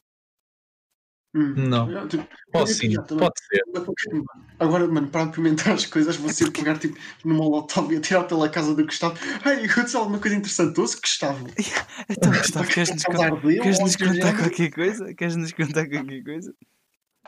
Hum. 1.35 1.53
Não. 1.57 2.07
Tipo, 2.07 2.27
Pode 2.51 2.73
sim, 2.73 2.93
também. 2.93 3.17
pode 3.17 3.33
ser. 3.49 3.63
Mas 3.73 3.83
mano? 4.11 4.25
Agora, 4.59 4.87
mano, 4.87 5.07
para 5.07 5.23
apimentar 5.23 5.73
as 5.73 5.85
coisas, 5.87 6.15
vou 6.15 6.29
sempre 6.29 6.61
pegar 6.61 6.77
tipo, 6.77 6.95
numa 7.25 7.39
molotov 7.43 7.91
e 7.91 7.97
atirar 7.97 8.27
pela 8.27 8.47
casa 8.49 8.75
do 8.75 8.85
Gustavo. 8.85 9.17
Ei, 9.45 9.65
aconteceu 9.65 10.01
alguma 10.01 10.19
coisa 10.19 10.35
interessante 10.37 10.79
hoje, 10.79 10.97
Gustavo? 11.01 11.47
Então, 12.09 12.31
Gustavo, 12.31 12.65
con- 12.65 12.73
dele, 12.73 12.73
queres-nos 12.73 13.05
ou 13.07 13.23
algo 13.23 13.37
do 13.41 14.13
contar 14.13 14.37
qualquer 14.37 14.71
coisa? 14.71 15.13
Queres-nos 15.15 15.51
contar 15.53 15.89
qualquer 15.89 16.23
coisa? 16.23 16.53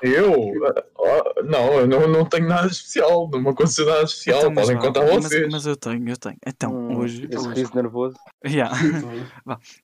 Eu? 0.01 0.51
Ah, 0.99 1.41
não, 1.43 1.79
eu 1.79 1.87
não, 1.87 2.07
não 2.07 2.25
tenho 2.25 2.47
nada 2.47 2.67
especial. 2.67 3.29
Não 3.31 3.39
me 3.41 3.49
aconteceu 3.49 3.85
nada 3.85 4.03
especial. 4.03 4.37
Então, 4.39 4.51
mas 4.51 4.65
Podem 4.65 4.81
contar 4.81 5.01
mas, 5.05 5.23
vocês. 5.23 5.51
mas 5.51 5.65
eu 5.65 5.75
tenho, 5.75 6.09
eu 6.09 6.17
tenho. 6.17 6.37
Então, 6.45 6.73
Hum, 6.73 6.97
hoje. 6.97 7.27
Esse 7.31 7.47
riso 7.49 7.71
nervoso. 7.73 8.15
yeah. 8.45 8.75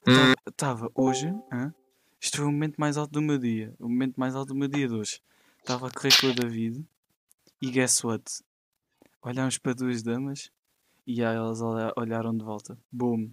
Hum. 0.08 0.34
Estava 0.48 0.92
hoje, 0.94 1.34
hã? 1.52 1.74
Isto 2.22 2.38
foi 2.38 2.46
o 2.46 2.52
momento 2.52 2.76
mais 2.78 2.98
alto 2.98 3.12
do 3.12 3.22
meu 3.22 3.38
dia. 3.38 3.74
O 3.80 3.90
momento 3.90 4.16
mais 4.18 4.36
alto 4.36 4.50
do 4.50 4.56
meu 4.56 4.68
dia 4.68 4.88
de 4.88 4.94
hoje. 4.94 5.20
Estava 5.60 5.88
a 5.88 5.92
correr 5.92 6.12
com 6.20 6.28
o 6.28 6.34
David 6.36 6.86
e 7.62 7.70
guess 7.72 8.04
what? 8.04 8.24
Olhámos 9.22 9.58
para 9.58 9.74
duas 9.74 10.02
damas 10.02 10.50
e 11.06 11.24
aí 11.24 11.36
elas 11.36 11.62
olha- 11.62 11.92
olharam 11.98 12.36
de 12.36 12.44
volta. 12.44 12.78
Boom. 12.92 13.32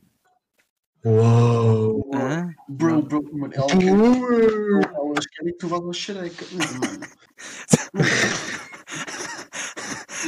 Uou! 1.05 2.11
Hã? 2.15 2.53
Bro, 2.69 3.03
bro, 3.03 3.23
mano, 3.39 3.55
elas 3.55 3.73
querem, 3.73 3.89
elas 3.89 5.27
querem 5.27 5.53
que 5.53 5.59
tu 5.59 5.69
vás 5.69 5.81
uma 5.81 5.93
xereca. 5.93 6.45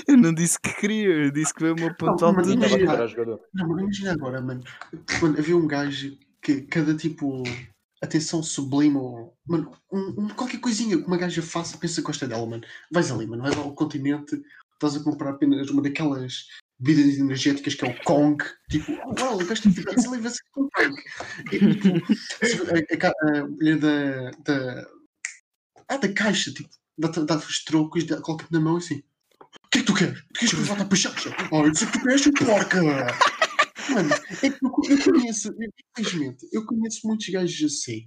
Eu 0.06 0.16
não 0.16 0.32
disse 0.32 0.58
que 0.60 0.72
queria, 0.74 1.08
eu 1.08 1.30
disse 1.30 1.52
que 1.52 1.60
foi 1.60 1.72
o 1.72 1.74
meu 1.74 1.94
ponto 1.94 2.22
Não, 2.24 2.32
mas 2.32 2.48
imagina 2.48 4.12
agora, 4.12 4.40
mano. 4.40 4.62
Mano, 5.20 5.38
havia 5.38 5.56
um 5.56 5.66
gajo 5.66 6.16
que 6.40 6.62
cada 6.62 6.94
tipo. 6.96 7.42
Atenção 8.02 8.42
sublime 8.42 8.96
ou. 8.96 9.36
Mano, 9.46 9.72
um, 9.92 10.24
um- 10.24 10.28
qualquer 10.28 10.58
coisinha 10.58 10.96
que 10.96 11.06
uma 11.06 11.18
gaja 11.18 11.42
faça, 11.42 11.76
pensa 11.76 12.00
que 12.00 12.06
gosta 12.06 12.26
dela, 12.26 12.46
mano. 12.46 12.62
Vais 12.90 13.10
ali, 13.10 13.26
mano. 13.26 13.42
Vais 13.42 13.56
ao 13.56 13.74
continente, 13.74 14.40
estás 14.72 14.96
a 14.96 15.04
comprar 15.04 15.30
apenas 15.30 15.68
uma 15.68 15.82
daquelas 15.82 16.46
bebidas 16.80 17.18
energéticas 17.18 17.74
que 17.74 17.84
é 17.84 17.88
o 17.90 18.04
Kong, 18.04 18.42
tipo, 18.70 18.90
oh, 18.92 19.44
gosto 19.44 19.68
de 19.68 20.00
se 20.00 20.08
leva 20.08 20.28
assim 20.28 20.38
com 20.52 20.66
Kong. 20.70 21.02
E, 21.52 21.58
tipo, 21.58 23.06
a, 23.06 23.46
mulher 23.46 23.78
da, 23.78 24.30
da, 24.42 24.86
ah, 25.88 25.96
da 25.98 26.12
caixa, 26.12 26.50
tipo, 26.52 26.70
dá-te 26.96 27.20
os 27.46 27.64
trocos, 27.64 28.04
coloca-te 28.22 28.50
na 28.52 28.60
mão 28.60 28.78
assim. 28.78 29.02
O 29.64 29.68
que 29.70 29.78
é 29.78 29.80
que 29.82 29.86
tu 29.86 29.94
queres? 29.94 30.18
Tu 30.32 30.40
queres 30.40 30.54
que 30.54 30.60
eu 30.60 30.64
volte 30.64 30.82
a 30.82 30.86
puxar? 30.86 31.14
Oh, 31.50 31.66
eu 31.66 31.74
sei 31.74 31.86
que 31.86 31.98
tu 31.98 32.04
queres, 32.04 32.22
porca! 32.38 32.80
Mano, 33.92 34.10
é 34.42 34.50
que 34.50 34.58
eu, 34.64 34.70
eu 34.88 35.12
conheço, 35.12 35.54
infelizmente, 35.96 36.48
eu 36.52 36.64
conheço 36.64 37.06
muitos 37.06 37.28
gajos 37.28 37.72
assim. 37.72 38.06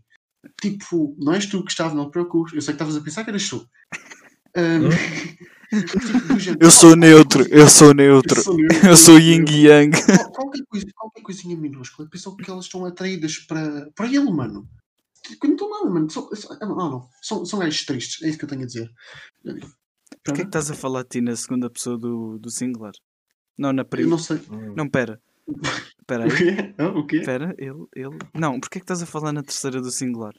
Tipo, 0.61 1.15
não 1.19 1.33
és 1.33 1.45
tu 1.45 1.63
que 1.63 1.71
estava, 1.71 1.95
não 1.95 2.05
te 2.09 2.11
preocupes. 2.11 2.53
Eu 2.53 2.61
sei 2.61 2.73
que 2.73 2.75
estavas 2.75 2.95
a 2.97 3.01
pensar 3.01 3.23
que 3.23 3.29
eras 3.29 3.47
tu. 3.47 3.65
Um, 4.55 4.89
tipo, 5.85 6.63
eu 6.63 6.71
sou 6.71 6.95
neutro, 6.95 7.47
eu 7.49 7.67
sou 7.69 7.93
neutro. 7.93 8.39
Eu 8.39 8.43
sou, 8.43 8.57
neutro, 8.57 8.87
eu 8.87 8.97
sou 8.97 9.19
yin 9.19 9.45
yang. 9.47 9.91
Qualquer, 10.33 10.63
coisa, 10.67 10.85
qualquer 10.95 11.21
coisinha 11.21 11.57
minúscula, 11.57 12.09
pensam 12.09 12.35
que 12.35 12.49
elas 12.49 12.65
estão 12.65 12.85
atraídas 12.85 13.37
para, 13.39 13.89
para 13.95 14.07
ele, 14.07 14.31
mano. 14.31 14.67
Não 15.41 15.51
estão 15.51 15.69
nada, 15.69 15.89
mano. 15.89 16.09
São, 16.09 16.29
não, 16.61 16.75
não. 16.75 17.09
São, 17.21 17.45
são 17.45 17.59
gajos 17.59 17.85
tristes, 17.85 18.21
é 18.21 18.29
isso 18.29 18.37
que 18.37 18.43
eu 18.43 18.49
tenho 18.49 18.63
a 18.63 18.65
dizer. 18.65 18.89
Porquê 20.23 20.41
é 20.41 20.43
que 20.43 20.49
estás 20.49 20.69
a 20.69 20.75
falar 20.75 21.01
a 21.01 21.05
ti 21.05 21.21
na 21.21 21.35
segunda 21.35 21.69
pessoa 21.69 21.97
do, 21.97 22.37
do 22.37 22.49
singular? 22.49 22.93
Não, 23.57 23.71
na 23.71 23.85
primeira. 23.85 24.07
Eu 24.07 24.11
não 24.11 24.17
sei. 24.17 24.41
Não, 24.75 24.89
pera. 24.89 25.21
Espera 25.99 26.23
aí. 26.23 26.29
O 26.29 26.35
quê? 26.35 26.75
Ah, 26.77 26.87
o 26.87 27.07
quê? 27.07 27.17
Espera, 27.17 27.55
ele, 27.57 27.85
ele. 27.95 28.17
Não, 28.33 28.59
porquê 28.59 28.77
é 28.77 28.79
que 28.79 28.83
estás 28.83 29.01
a 29.01 29.05
falar 29.05 29.31
na 29.31 29.43
terceira 29.43 29.81
do 29.81 29.91
singular? 29.91 30.33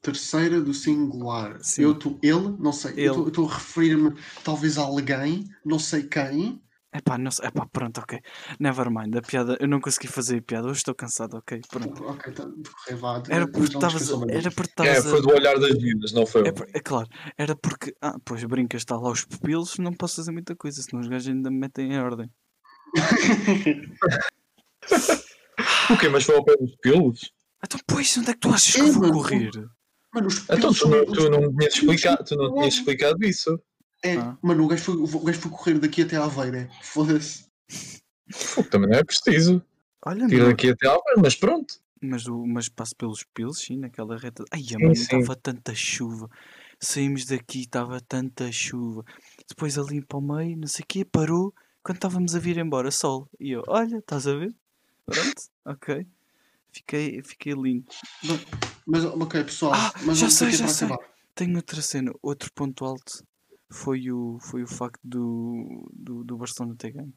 Terceira 0.00 0.60
do 0.60 0.72
singular. 0.72 1.58
Sim. 1.60 1.82
Eu 1.82 1.92
estou. 1.92 2.18
Ele, 2.22 2.56
não 2.58 2.72
sei. 2.72 2.92
Ele. 2.92 3.08
Eu 3.08 3.28
estou 3.28 3.48
a 3.48 3.54
referir-me 3.54 4.14
talvez 4.44 4.78
a 4.78 4.82
alguém, 4.82 5.44
não 5.64 5.78
sei 5.78 6.04
quem. 6.04 6.62
Epá, 6.94 7.18
não 7.18 7.30
sei. 7.30 7.48
Epá, 7.48 7.66
pronto, 7.66 8.00
ok. 8.00 8.20
Nevermind, 8.58 9.14
a 9.16 9.22
piada. 9.22 9.56
Eu 9.60 9.68
não 9.68 9.80
consegui 9.80 10.06
fazer 10.06 10.38
a 10.38 10.42
piada, 10.42 10.68
hoje 10.68 10.78
estou 10.78 10.94
cansado, 10.94 11.36
ok. 11.36 11.60
Pronto. 11.68 12.04
Ok, 12.04 12.32
tá, 12.32 12.48
vá, 12.96 13.22
era 13.28 13.46
porque 13.46 13.74
estavas. 13.74 14.10
Era 14.10 14.50
porque 14.50 14.70
estavas. 14.70 15.06
É, 15.06 15.10
foi 15.10 15.20
do 15.20 15.30
olhar 15.30 15.58
das 15.58 15.76
vidas, 15.76 16.12
não 16.12 16.24
foi? 16.24 16.42
É, 16.42 16.52
é, 16.74 16.80
claro, 16.80 17.08
era 17.36 17.54
porque. 17.56 17.94
Ah, 18.00 18.16
pois 18.24 18.42
brincas, 18.44 18.82
está 18.82 18.96
lá 18.96 19.10
os 19.10 19.24
pupilos, 19.24 19.78
não 19.78 19.92
posso 19.92 20.16
fazer 20.16 20.30
muita 20.30 20.56
coisa, 20.56 20.80
senão 20.80 21.00
os 21.00 21.08
gajos 21.08 21.28
ainda 21.28 21.50
me 21.50 21.58
metem 21.58 21.92
em 21.92 21.98
ordem. 21.98 22.30
O 25.90 25.98
quê? 25.98 26.08
Mas 26.08 26.24
foi 26.24 26.36
ao 26.36 26.44
pé 26.44 26.56
dos 26.56 26.76
pelos? 26.76 27.32
Então, 27.64 27.80
pois, 27.86 28.16
onde 28.16 28.30
é 28.30 28.34
que 28.34 28.40
tu 28.40 28.48
achas 28.50 28.74
que 28.74 28.80
eu 28.80 28.92
vou 28.92 29.12
correr? 29.12 29.50
Mano, 30.14 30.28
os 30.28 30.48
então, 30.48 30.72
tu 30.72 30.88
não, 30.88 31.04
tu 31.04 31.30
não 31.30 31.56
tinhas 31.56 31.74
explicado, 31.74 32.24
tu 32.24 32.36
não 32.36 32.54
tinhas 32.54 32.74
explicado 32.74 33.24
isso. 33.24 33.60
É, 34.02 34.16
ah. 34.16 34.38
mano, 34.40 34.64
o 34.64 34.68
gajo, 34.68 34.82
foi, 34.82 34.94
o 34.94 35.24
gajo 35.24 35.40
foi 35.40 35.50
correr 35.50 35.78
daqui 35.78 36.02
até 36.02 36.16
à 36.16 36.24
Aveira. 36.24 36.70
Foda-se. 36.82 37.46
Também 38.70 38.90
não 38.90 38.98
é 38.98 39.04
preciso. 39.04 39.62
Olha, 40.04 40.26
Tira 40.28 40.46
daqui 40.46 40.70
até 40.70 40.86
à 40.86 40.92
Aveira, 40.92 41.20
mas 41.22 41.34
pronto. 41.34 41.74
Mas, 42.00 42.26
o, 42.26 42.46
mas 42.46 42.68
passo 42.68 42.94
pelos 42.94 43.24
pelos, 43.34 43.58
sim, 43.58 43.76
naquela 43.76 44.16
reta. 44.16 44.44
Ai, 44.52 44.62
mãe 44.78 44.92
estava 44.92 45.34
tanta 45.34 45.74
chuva. 45.74 46.30
Saímos 46.80 47.24
daqui, 47.24 47.62
estava 47.62 48.00
tanta 48.00 48.52
chuva. 48.52 49.04
Depois 49.48 49.76
ali 49.76 50.00
para 50.00 50.18
o 50.18 50.22
meio, 50.22 50.56
não 50.56 50.68
sei 50.68 50.84
o 50.84 50.86
quê, 50.86 51.04
parou 51.04 51.52
quando 51.82 51.96
estávamos 51.96 52.34
a 52.34 52.38
vir 52.38 52.58
embora, 52.58 52.90
sol. 52.90 53.28
E 53.38 53.52
eu, 53.52 53.62
olha, 53.66 53.98
estás 53.98 54.26
a 54.26 54.34
ver? 54.34 54.54
Pronto, 55.06 55.42
ok. 55.64 56.06
Fiquei, 56.72 57.22
fiquei 57.22 57.54
lindo. 57.54 57.86
Mas, 58.86 59.04
ok, 59.04 59.44
pessoal. 59.44 59.72
Ah, 59.74 59.92
mas 60.04 60.18
já 60.18 60.30
sei, 60.30 60.52
já 60.52 60.68
sei. 60.68 60.88
Tenho 61.34 61.56
outra 61.56 61.80
cena. 61.80 62.12
Outro 62.22 62.52
ponto 62.52 62.84
alto 62.84 63.24
foi 63.70 64.10
o, 64.10 64.38
foi 64.40 64.62
o 64.62 64.66
facto 64.66 65.00
do, 65.02 65.90
do, 65.92 66.24
do 66.24 66.36
Barcelona 66.36 66.74
ter 66.76 66.92
ganho. 66.92 67.12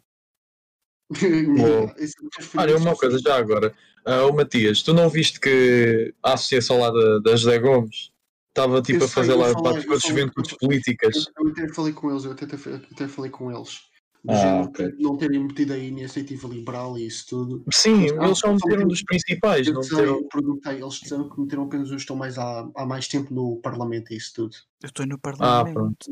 Olha, 2.57 2.77
uma 2.77 2.95
coisa 2.95 3.19
já 3.19 3.35
agora. 3.35 3.73
Uh, 4.05 4.33
Matias, 4.33 4.81
tu 4.81 4.93
não 4.93 5.09
viste 5.09 5.39
que 5.39 6.13
a 6.23 6.33
associação 6.33 6.79
lá 6.79 6.89
da, 6.89 7.19
da 7.19 7.35
José 7.35 7.59
Gomes 7.59 8.11
estava 8.49 8.81
tipo 8.81 8.99
eu 8.99 9.05
a 9.05 9.09
fazer 9.09 9.35
lá 9.35 9.53
parte 9.61 9.85
com 9.85 9.93
as 9.93 10.01
juventudes 10.01 10.57
políticas? 10.57 11.27
Eu, 11.37 11.45
eu, 11.45 11.51
até 11.51 11.73
falei 11.73 11.93
com 11.93 12.09
eles, 12.09 12.23
eu 12.23 12.31
até, 12.31 12.45
até 12.45 13.07
falei 13.07 13.29
com 13.29 13.51
eles. 13.51 13.90
Ah, 14.27 14.61
okay. 14.61 14.93
não 14.99 15.17
terem 15.17 15.43
metido 15.43 15.73
a 15.73 15.77
iniciativa 15.77 16.47
liberal 16.47 16.97
e 16.97 17.07
isso 17.07 17.25
tudo. 17.27 17.63
Sim, 17.73 18.03
eles, 18.03 18.11
eles 18.11 18.37
só 18.37 18.53
meteram 18.53 18.87
dos 18.87 19.03
principais. 19.03 19.67
Eu 19.67 19.73
não 19.73 19.81
meteram... 19.81 20.27
perguntei, 20.27 20.81
eles 20.81 20.93
disseram 20.93 21.29
que 21.29 21.41
meteram 21.41 21.63
apenas 21.63 21.87
os 21.87 21.95
que 21.95 22.01
estão 22.01 22.15
mais 22.15 22.37
há, 22.37 22.69
há 22.75 22.85
mais 22.85 23.07
tempo 23.07 23.33
no 23.33 23.59
Parlamento 23.61 24.13
e 24.13 24.17
isso 24.17 24.33
tudo. 24.35 24.55
Eu 24.83 24.87
estou 24.87 25.07
no 25.07 25.17
Parlamento. 25.17 25.69
Ah, 25.69 25.73
pronto. 25.73 26.11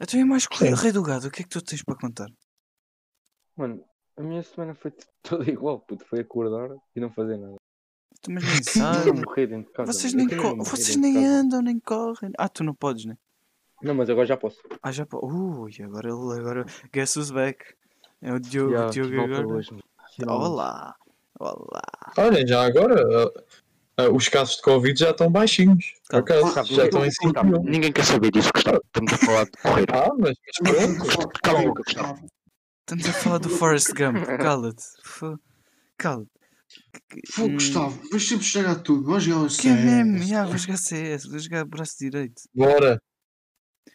Então 0.00 0.20
é 0.20 0.24
mais 0.24 0.46
correr, 0.46 0.72
Rei 0.74 0.92
do 0.92 1.02
Gado, 1.02 1.26
o 1.26 1.30
que 1.30 1.42
é 1.42 1.44
que 1.44 1.50
tu 1.50 1.60
tens 1.60 1.82
para 1.82 1.96
contar? 1.96 2.28
Mano, 3.56 3.82
a 4.16 4.22
minha 4.22 4.42
semana 4.44 4.74
foi 4.74 4.92
toda 5.22 5.50
igual, 5.50 5.80
puto. 5.80 6.04
Foi 6.04 6.20
acordar 6.20 6.70
e 6.94 7.00
não 7.00 7.10
fazer 7.10 7.36
nada. 7.36 7.56
Tu 8.22 8.30
mas 8.30 8.44
nem 8.44 8.62
sabes. 8.62 9.12
Vocês 9.86 10.14
nem, 10.14 10.28
co... 10.28 10.56
Vocês 10.58 10.96
nem 10.96 11.24
andam, 11.24 11.60
nem 11.60 11.78
correm. 11.78 12.30
Ah, 12.38 12.48
tu 12.48 12.62
não 12.62 12.74
podes, 12.74 13.04
né? 13.04 13.16
Não, 13.82 13.94
mas 13.94 14.10
agora 14.10 14.26
já 14.26 14.36
posso. 14.36 14.58
Ah, 14.82 14.90
já 14.90 15.06
posso. 15.06 15.26
Ui, 15.26 15.72
agora 15.82 16.08
ele. 16.08 16.40
Agora... 16.40 16.66
Guess 16.92 17.18
who's 17.18 17.30
back? 17.30 17.64
É 18.20 18.32
o 18.32 18.40
Diogo, 18.40 18.72
yeah, 18.72 18.90
Diogo 18.90 19.20
agora. 19.20 19.46
Hoje, 19.46 19.70
Olá! 20.26 20.96
Olá! 21.38 21.82
Olha, 22.16 22.44
já 22.44 22.66
agora. 22.66 23.06
Uh, 23.06 24.02
uh, 24.02 24.16
os 24.16 24.28
casos 24.28 24.56
de 24.56 24.62
Covid 24.62 24.98
já 24.98 25.10
estão 25.10 25.30
baixinhos. 25.30 25.94
Tá. 26.08 26.18
Acaso, 26.18 26.74
já 26.74 26.84
estão 26.84 27.04
em 27.04 27.10
5 27.10 27.62
Ninguém 27.62 27.92
quer 27.92 28.04
saber 28.04 28.32
disso, 28.32 28.50
Gustavo. 28.52 28.82
Estamos 28.86 29.12
a 29.12 29.18
falar 29.18 29.44
de 29.44 29.50
correr. 29.62 29.86
Ah, 29.92 30.10
mas, 30.18 30.36
mas 30.62 31.06
pronto. 31.14 31.40
Cala 31.42 31.60
a 31.60 31.62
boca, 31.62 31.82
Gustavo. 31.84 32.26
Estamos 32.80 33.08
a 33.08 33.12
falar 33.12 33.38
do 33.38 33.48
Forrest 33.50 33.92
Gump. 33.92 34.16
Cala-te. 34.42 34.84
Cala-te. 35.96 36.30
Pô, 37.36 37.48
Gustavo, 37.48 38.00
vais 38.10 38.28
sempre 38.28 38.44
estragar 38.44 38.82
tudo. 38.82 39.04
Vais 39.04 39.22
jogar 39.22 39.46
o 39.46 39.50
CS. 39.50 39.62
Que 39.62 39.68
é 39.68 39.74
mesmo? 39.74 40.18
Já, 40.24 40.44
vou 40.44 40.58
jogar 40.58 40.76
CS. 40.76 41.26
Vou 41.26 41.38
jogar 41.38 41.64
braço 41.64 41.96
direito. 41.98 42.42
Bora. 42.52 43.00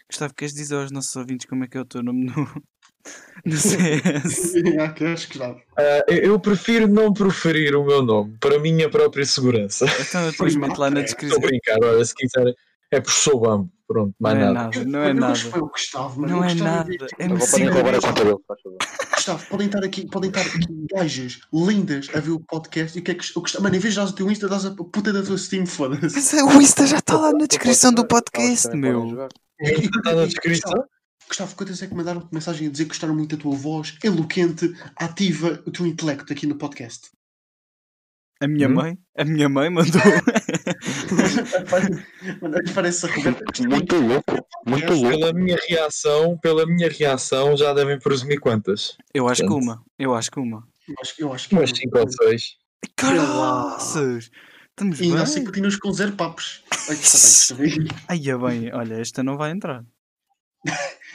Gustavo, 0.09 0.33
queres 0.33 0.53
dizer 0.53 0.75
aos 0.75 0.91
nossos 0.91 1.15
ouvintes 1.15 1.45
como 1.45 1.63
é 1.63 1.67
que 1.67 1.77
é 1.77 1.81
o 1.81 1.85
teu 1.85 2.03
nome 2.03 2.25
no, 2.25 2.63
no 3.45 3.57
CS? 3.57 4.53
Uh, 4.55 6.03
eu 6.11 6.39
prefiro 6.39 6.87
não 6.87 7.13
proferir 7.13 7.75
o 7.75 7.85
meu 7.85 8.01
nome 8.01 8.37
para 8.39 8.55
a 8.55 8.59
minha 8.59 8.89
própria 8.89 9.25
segurança. 9.25 9.85
Então 9.99 10.29
depois 10.29 10.55
mete 10.55 10.77
lá 10.77 10.89
na 10.89 11.01
descrição. 11.01 11.37
Estou 11.37 11.47
a 11.47 11.49
brincar, 11.49 11.77
olha, 11.83 12.05
se 12.05 12.13
quiser 12.13 12.53
é 12.91 13.01
por 13.01 13.11
sou 13.11 13.39
bambo. 13.39 13.71
Pronto, 13.87 14.15
mais 14.19 14.39
não 14.39 14.53
nada. 14.53 14.75
É 14.75 14.79
nada. 14.79 14.89
Não 14.89 15.03
é 15.03 15.13
nada. 15.13 15.39
o 15.59 15.67
Gustavo, 15.67 16.21
mas 16.21 16.31
não 16.31 16.43
é 16.43 16.53
nada. 16.55 16.89
É 17.19 17.27
podem 17.27 17.67
roubar 17.67 17.95
a 17.95 18.01
conta 18.01 18.23
dele, 18.23 18.37
Gustavo, 19.13 19.45
podem 19.47 19.67
estar 19.67 19.83
aqui, 19.83 20.07
podem 20.07 20.29
estar 20.29 20.41
aqui 20.41 20.87
gajas 20.91 21.39
lindas 21.53 22.09
a 22.13 22.19
ver 22.19 22.31
o 22.31 22.39
podcast 22.39 22.97
e 22.97 23.01
o 23.01 23.03
que 23.03 23.11
é 23.11 23.13
que 23.13 23.25
o 23.35 23.41
Gustavo, 23.41 23.63
mano, 23.63 23.75
em 23.75 23.79
vez 23.79 23.93
de 23.93 23.99
dar 23.99 24.07
o 24.07 24.11
teu 24.13 24.31
Insta, 24.31 24.47
dás 24.47 24.65
a 24.65 24.71
puta 24.71 25.13
da 25.13 25.21
tua 25.21 25.37
Steam, 25.37 25.65
foda-se. 25.65 26.15
Mas 26.15 26.33
o 26.33 26.61
Insta 26.61 26.87
já 26.87 26.97
está 26.97 27.17
lá 27.17 27.31
na 27.33 27.45
descrição 27.45 27.93
do 27.93 28.07
podcast, 28.07 28.69
meu. 28.75 29.27
Está 29.63 30.13
na 30.13 30.25
descrição? 30.25 30.85
Gustavo, 31.27 31.55
quantas 31.55 31.81
é 31.81 31.87
que 31.87 31.95
mandaram 31.95 32.29
mensagem 32.31 32.67
a 32.67 32.71
dizer 32.71 32.83
que 32.83 32.89
gostaram 32.89 33.15
muito 33.15 33.35
da 33.35 33.41
tua 33.41 33.55
voz 33.55 33.97
eloquente, 34.03 34.71
ativa 34.95 35.63
o 35.65 35.71
teu 35.71 35.87
intelecto 35.87 36.31
aqui 36.33 36.45
no 36.45 36.55
podcast? 36.55 37.09
A 38.41 38.47
minha 38.47 38.67
hum? 38.67 38.73
mãe? 38.73 38.97
A 39.17 39.23
minha 39.23 39.47
mãe 39.47 39.69
mandou. 39.69 40.01
Parece 42.75 43.07
muito 43.65 43.95
louco. 43.95 44.45
Muito 44.67 44.93
louco. 44.93 45.17
Pela 45.17 45.31
minha 45.31 45.57
reação, 45.69 46.37
pela 46.39 46.65
minha 46.65 46.89
reação, 46.89 47.55
já 47.55 47.73
devem 47.73 47.97
presumir 47.97 48.41
quantas. 48.41 48.97
Eu 49.13 49.29
acho 49.29 49.43
Portanto, 49.43 49.61
que 49.61 49.65
uma. 49.65 49.81
Eu 49.97 50.13
acho 50.13 50.29
que 50.29 50.39
uma. 50.39 50.67
Eu 50.89 50.95
acho, 51.01 51.13
eu 51.19 51.33
acho 51.33 51.47
que 51.47 51.55
umas 51.55 51.69
5 51.69 51.97
ou 51.97 52.11
6. 52.11 52.57
Caraças! 52.97 54.29
Estamos 54.73 54.97
e 54.97 55.01
bem. 55.01 55.11
ainda 55.11 55.23
assim 55.23 55.45
continuas 55.45 55.75
com 55.75 55.91
zero 55.91 56.13
papos. 56.13 56.63
Ai, 58.09 58.27
é 58.27 58.37
bem, 58.37 58.73
olha, 58.73 58.95
esta 58.95 59.23
não 59.23 59.37
vai 59.37 59.51
entrar. 59.51 59.85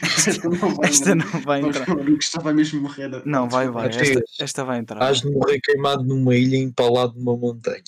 esta 0.01 0.49
não 0.49 0.57
vai, 0.75 0.89
esta 0.89 1.15
não 1.17 1.41
vai 1.41 1.61
entrar. 1.61 1.87
Esta 2.19 2.41
vai 2.41 2.55
mesmo 2.55 2.83
morrer. 2.83 3.23
Não, 3.27 3.49
vai, 3.49 3.69
vai. 3.69 3.89
Esta, 3.89 4.23
esta 4.39 4.65
vai 4.65 4.79
entrar. 4.79 5.03
Has 5.03 5.23
de 5.23 5.31
morrer 5.31 5.61
queimado 5.61 6.05
numa 6.05 6.37
ilha 6.37 6.57
empalado 6.57 7.19
numa 7.19 7.37
montanha. 7.37 7.83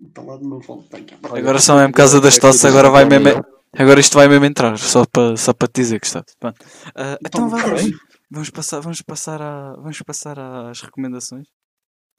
Empalado 0.00 0.42
numa 0.42 0.60
montanha. 0.66 1.18
Agora 1.24 1.58
só 1.58 1.76
mesmo 1.76 1.90
por 1.92 1.98
causa 1.98 2.18
das 2.18 2.38
tosse, 2.38 2.66
agora 2.66 2.88
vai 2.88 3.04
mesmo. 3.04 3.44
Agora 3.74 4.00
isto 4.00 4.14
vai 4.14 4.28
mesmo 4.28 4.46
entrar, 4.46 4.78
só 4.78 5.04
para 5.04 5.36
só 5.36 5.52
para 5.52 5.68
te 5.68 5.82
dizer 5.82 6.00
que 6.00 6.06
está. 6.06 6.20
Uh, 6.20 7.18
então 7.24 7.50
vamos, 7.50 7.82
vamos 8.30 8.50
passar, 8.50 8.80
vamos 8.80 9.02
passar 9.02 9.42
a, 9.42 9.74
vamos 9.76 10.00
passar 10.00 10.38
às 10.38 10.80
recomendações. 10.80 11.46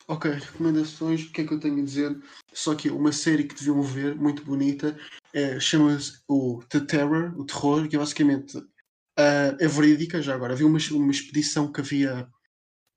Ok, 0.07 0.29
recomendações, 0.29 1.23
o 1.23 1.31
que 1.31 1.41
é 1.41 1.47
que 1.47 1.53
eu 1.53 1.59
tenho 1.59 1.79
a 1.79 1.85
dizer? 1.85 2.21
Só 2.53 2.75
que 2.75 2.89
uma 2.89 3.11
série 3.11 3.45
que 3.45 3.55
deviam 3.55 3.81
ver, 3.81 4.15
muito 4.15 4.43
bonita, 4.43 4.97
é, 5.33 5.59
chama-se 5.59 6.19
o 6.27 6.61
The 6.69 6.81
Terror, 6.81 7.33
o 7.39 7.45
terror, 7.45 7.87
que 7.87 7.95
é 7.95 7.99
basicamente 7.99 8.57
uh, 8.57 9.55
é 9.59 9.67
verídica, 9.67 10.21
já 10.21 10.35
agora. 10.35 10.53
Havia 10.53 10.67
uma, 10.67 10.79
uma 10.91 11.11
expedição 11.11 11.71
que 11.71 11.81
havia 11.81 12.27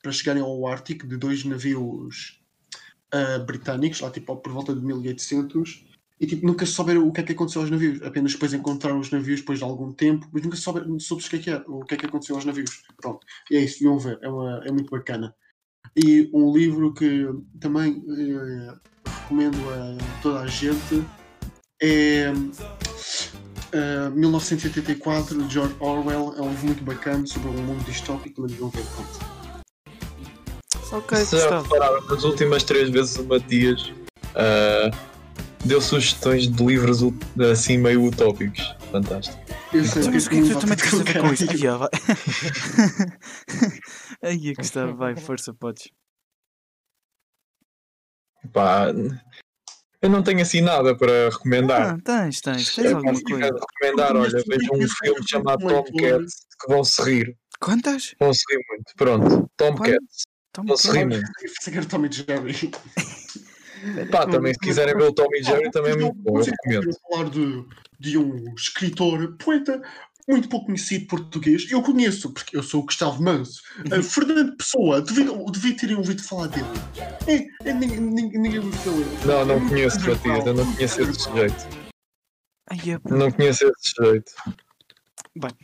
para 0.02 0.12
chegarem 0.12 0.42
ao 0.42 0.66
Ártico 0.66 1.06
de 1.06 1.16
dois 1.16 1.44
navios 1.44 2.40
uh, 3.14 3.44
britânicos, 3.44 4.00
lá 4.00 4.10
tipo 4.10 4.36
por 4.36 4.52
volta 4.52 4.74
de 4.74 4.80
1800, 4.80 5.84
E 6.20 6.26
tipo, 6.26 6.46
nunca 6.46 6.66
souberam 6.66 7.06
o 7.06 7.12
que 7.12 7.20
é 7.20 7.24
que 7.24 7.32
aconteceu 7.32 7.62
aos 7.62 7.70
navios. 7.70 8.02
Apenas 8.02 8.32
depois 8.32 8.52
encontraram 8.54 8.98
os 9.00 9.10
navios 9.10 9.40
depois 9.40 9.58
de 9.58 9.64
algum 9.64 9.92
tempo, 9.92 10.28
mas 10.32 10.42
nunca 10.42 10.56
souberam 10.56 10.98
soube 10.98 11.24
o 11.24 11.28
que 11.28 11.36
é 11.36 11.38
que 11.38 11.50
é, 11.50 11.64
o 11.66 11.84
que 11.84 11.94
é 11.94 11.96
que 11.96 12.06
aconteceu 12.06 12.36
aos 12.36 12.44
navios. 12.44 12.82
Pronto. 12.96 13.24
E 13.50 13.56
é 13.56 13.60
isso, 13.60 13.78
deviam 13.80 13.98
ver. 13.98 14.18
É, 14.22 14.28
uma, 14.28 14.60
é 14.64 14.72
muito 14.72 14.90
bacana. 14.90 15.34
E 15.96 16.28
um 16.32 16.52
livro 16.52 16.92
que 16.92 17.26
também 17.58 18.02
eh, 18.08 18.74
recomendo 19.06 19.56
a 19.70 19.96
toda 20.20 20.40
a 20.40 20.46
gente 20.46 21.02
é 21.82 22.32
eh, 23.72 24.10
1984 24.10 25.42
de 25.42 25.52
George 25.54 25.74
Orwell. 25.80 26.34
É 26.36 26.42
um 26.42 26.50
livro 26.50 26.66
muito 26.66 26.84
bacana 26.84 27.26
sobre 27.26 27.48
um 27.48 27.62
mundo 27.62 27.82
distópico, 27.84 28.42
mas 28.42 28.50
deviam 28.50 28.68
ver. 28.70 28.82
Pronto. 28.94 29.18
Ok, 30.92 31.16
Se 31.18 31.38
já 31.38 31.60
repararam, 31.62 32.06
nas 32.06 32.22
últimas 32.24 32.62
três 32.62 32.90
vezes 32.90 33.16
o 33.16 33.24
Matias 33.24 33.92
ah, 34.36 34.88
deu 35.64 35.80
sugestões 35.80 36.46
de 36.48 36.64
livros 36.64 37.00
assim 37.50 37.78
meio 37.78 38.04
utópicos. 38.04 38.76
Fantástico. 38.92 39.36
Eu 39.72 39.84
sei 39.84 40.02
Então, 40.02 40.12
Mas 40.12 40.26
o 40.26 40.30
que 40.30 40.36
é 40.36 40.42
que 40.42 40.48
tu 40.48 40.58
também 40.60 40.76
a 40.76 41.04
ver 41.04 41.20
com 41.20 41.32
isso? 41.32 41.46
ah, 44.22 44.26
vai. 44.26 44.30
Ai, 44.30 44.54
Gustavo, 44.54 44.96
vai, 44.96 45.16
força, 45.16 45.52
podes. 45.54 45.90
Pá, 48.52 48.86
eu 50.00 50.10
não 50.10 50.22
tenho 50.22 50.40
assim 50.40 50.60
nada 50.60 50.96
para 50.96 51.30
recomendar. 51.30 51.94
Ah, 51.94 51.98
tens, 52.02 52.40
tens, 52.40 52.74
tens 52.74 52.86
É, 52.86 52.92
alguma 52.92 53.20
coisa. 53.20 53.50
recomendar, 53.80 54.16
olha, 54.16 54.42
vejam 54.46 54.74
um 54.74 54.88
filme 54.88 55.28
chamado 55.28 55.66
Tom 55.66 55.84
Cats 55.84 56.46
que 56.60 56.68
vão 56.68 56.84
se 56.84 57.02
rir. 57.02 57.36
Quantas? 57.60 58.14
Vão 58.20 58.32
se 58.32 58.42
rir 58.50 58.60
muito. 58.68 58.92
Pronto, 58.96 59.50
Tom 59.56 59.74
Quanto? 59.74 59.90
Cats. 59.92 60.22
Toma 60.52 60.68
Vão 60.68 60.76
se 60.76 60.90
rir 60.90 61.06
muito. 61.06 61.26
Sacar 61.60 61.84
Tommy 61.86 62.08
Jerry. 62.10 62.70
Pá, 64.10 64.26
também 64.26 64.54
se 64.54 64.60
quiserem 64.60 64.94
ver 64.96 65.02
o 65.04 65.12
Tom 65.12 65.26
e 65.34 65.42
Jerry 65.42 65.70
também 65.70 65.92
é 65.92 65.96
muito 65.96 66.16
bom, 66.16 66.38
eu 66.38 66.44
recomendo. 66.44 66.96
falar 67.10 67.28
de, 67.30 67.64
de 68.00 68.16
um 68.18 68.54
escritor, 68.54 69.36
poeta, 69.36 69.82
muito 70.28 70.48
pouco 70.48 70.66
conhecido 70.66 71.06
português. 71.06 71.70
Eu 71.70 71.82
conheço, 71.82 72.32
porque 72.32 72.56
eu 72.56 72.62
sou 72.62 72.82
o 72.82 72.84
Gustavo 72.84 73.22
Manso. 73.22 73.62
Uhum. 73.78 74.00
Uh, 74.00 74.02
Fernando 74.02 74.56
Pessoa, 74.56 75.00
devia, 75.00 75.26
devia 75.52 75.76
terem 75.76 75.96
ouvido 75.96 76.22
falar 76.22 76.48
dele. 76.48 76.66
É, 77.26 77.68
é, 77.68 77.72
ninguém, 77.72 78.00
ninguém, 78.00 78.58
ouviu 78.58 78.72
falar 78.72 78.96
dele. 78.96 79.18
Não, 79.24 79.40
É 79.40 79.44
não 79.44 79.60
muito 79.60 79.70
conheço. 79.70 80.00
Matias, 80.00 80.46
eu 80.46 80.54
não 80.54 80.74
conheço 80.74 81.00
esse 81.02 81.20
sujeito. 81.20 81.66
É. 82.70 83.14
Não 83.14 83.30
conheço 83.30 83.64
esse 83.64 83.94
sujeito. 83.94 84.32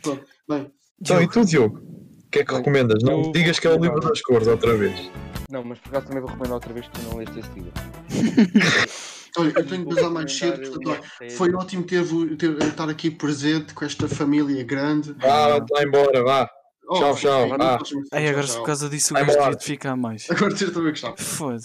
Pronto, 0.01 0.25
Bem, 0.47 0.71
Então, 1.01 1.21
e 1.21 1.27
tu, 1.27 1.43
Diogo? 1.43 1.77
O 1.77 2.29
que 2.31 2.39
é 2.39 2.45
que 2.45 2.51
Bem, 2.51 2.57
recomendas? 2.57 3.03
Não 3.03 3.23
eu 3.23 3.31
digas 3.31 3.59
que 3.59 3.67
é 3.67 3.71
o 3.71 3.77
livro 3.77 3.99
das 3.99 4.21
cores 4.21 4.47
outra 4.47 4.75
vez. 4.77 5.09
Não, 5.49 5.63
mas 5.63 5.77
por 5.79 5.89
acaso 5.89 6.07
também 6.07 6.21
vou 6.21 6.29
recomendar 6.29 6.55
outra 6.55 6.73
vez 6.73 6.87
que 6.87 6.99
tu 6.99 7.01
não 7.09 7.17
leste 7.17 7.39
esse 7.39 7.49
livro. 7.51 7.73
olha, 9.37 9.53
eu 9.55 9.67
tenho 9.67 9.85
que 9.85 9.93
usar 9.93 10.09
mais 10.09 10.31
cedo, 10.37 10.71
portanto, 10.71 11.05
série- 11.17 11.31
foi 11.31 11.53
ótimo 11.53 11.83
ter, 11.83 12.03
ter, 12.37 12.57
estar 12.63 12.89
aqui 12.89 13.09
presente 13.11 13.73
com 13.73 13.85
esta 13.85 14.07
família 14.07 14.63
grande. 14.63 15.13
Vá, 15.13 15.59
vai 15.59 15.67
lá 15.71 15.83
embora, 15.83 16.23
vá. 16.23 16.49
Oh, 16.85 16.95
Tchau, 16.99 17.15
tchau, 17.15 17.41
Ai, 17.41 17.47
tchau, 17.47 18.29
agora 18.29 18.45
tchau. 18.47 18.57
por 18.57 18.65
causa 18.65 18.89
disso 18.89 19.13
o 19.13 19.17
gajo 19.17 19.27
devia 19.37 19.55
de 19.55 19.63
ficar 19.65 19.95
mais. 19.95 20.29
Agora 20.29 20.53
tira 20.53 20.71
também 20.71 20.91
Gustavo. 20.91 21.15
Foda. 21.17 21.59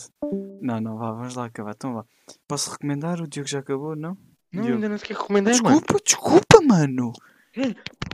Não, 0.62 0.80
não, 0.80 0.96
vá, 0.96 1.10
vamos 1.12 1.34
lá 1.34 1.46
acabar. 1.46 1.72
Então 1.76 1.92
vá. 1.94 2.04
Posso 2.46 2.70
recomendar? 2.70 3.20
O 3.20 3.26
Diogo 3.26 3.48
já 3.48 3.58
acabou, 3.58 3.96
não? 3.96 4.16
Não, 4.52 4.62
Diogo. 4.62 4.74
ainda 4.76 4.88
não 4.88 4.96
sequer 4.98 5.16
recomendei, 5.16 5.54
mano. 5.60 5.80
Desculpa, 5.80 6.04
desculpa, 6.04 6.60
mano. 6.64 7.12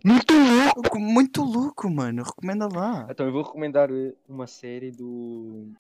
Muito 0.03 0.33
louco! 0.35 0.99
Muito 0.99 1.43
louco, 1.45 1.91
mano. 1.91 2.23
Recomenda 2.23 2.67
lá. 2.73 3.07
Então 3.11 3.27
eu 3.27 3.33
vou 3.33 3.43
recomendar 3.43 3.91
eh, 3.91 4.15
uma 4.27 4.47
série 4.47 4.91
do 4.91 5.71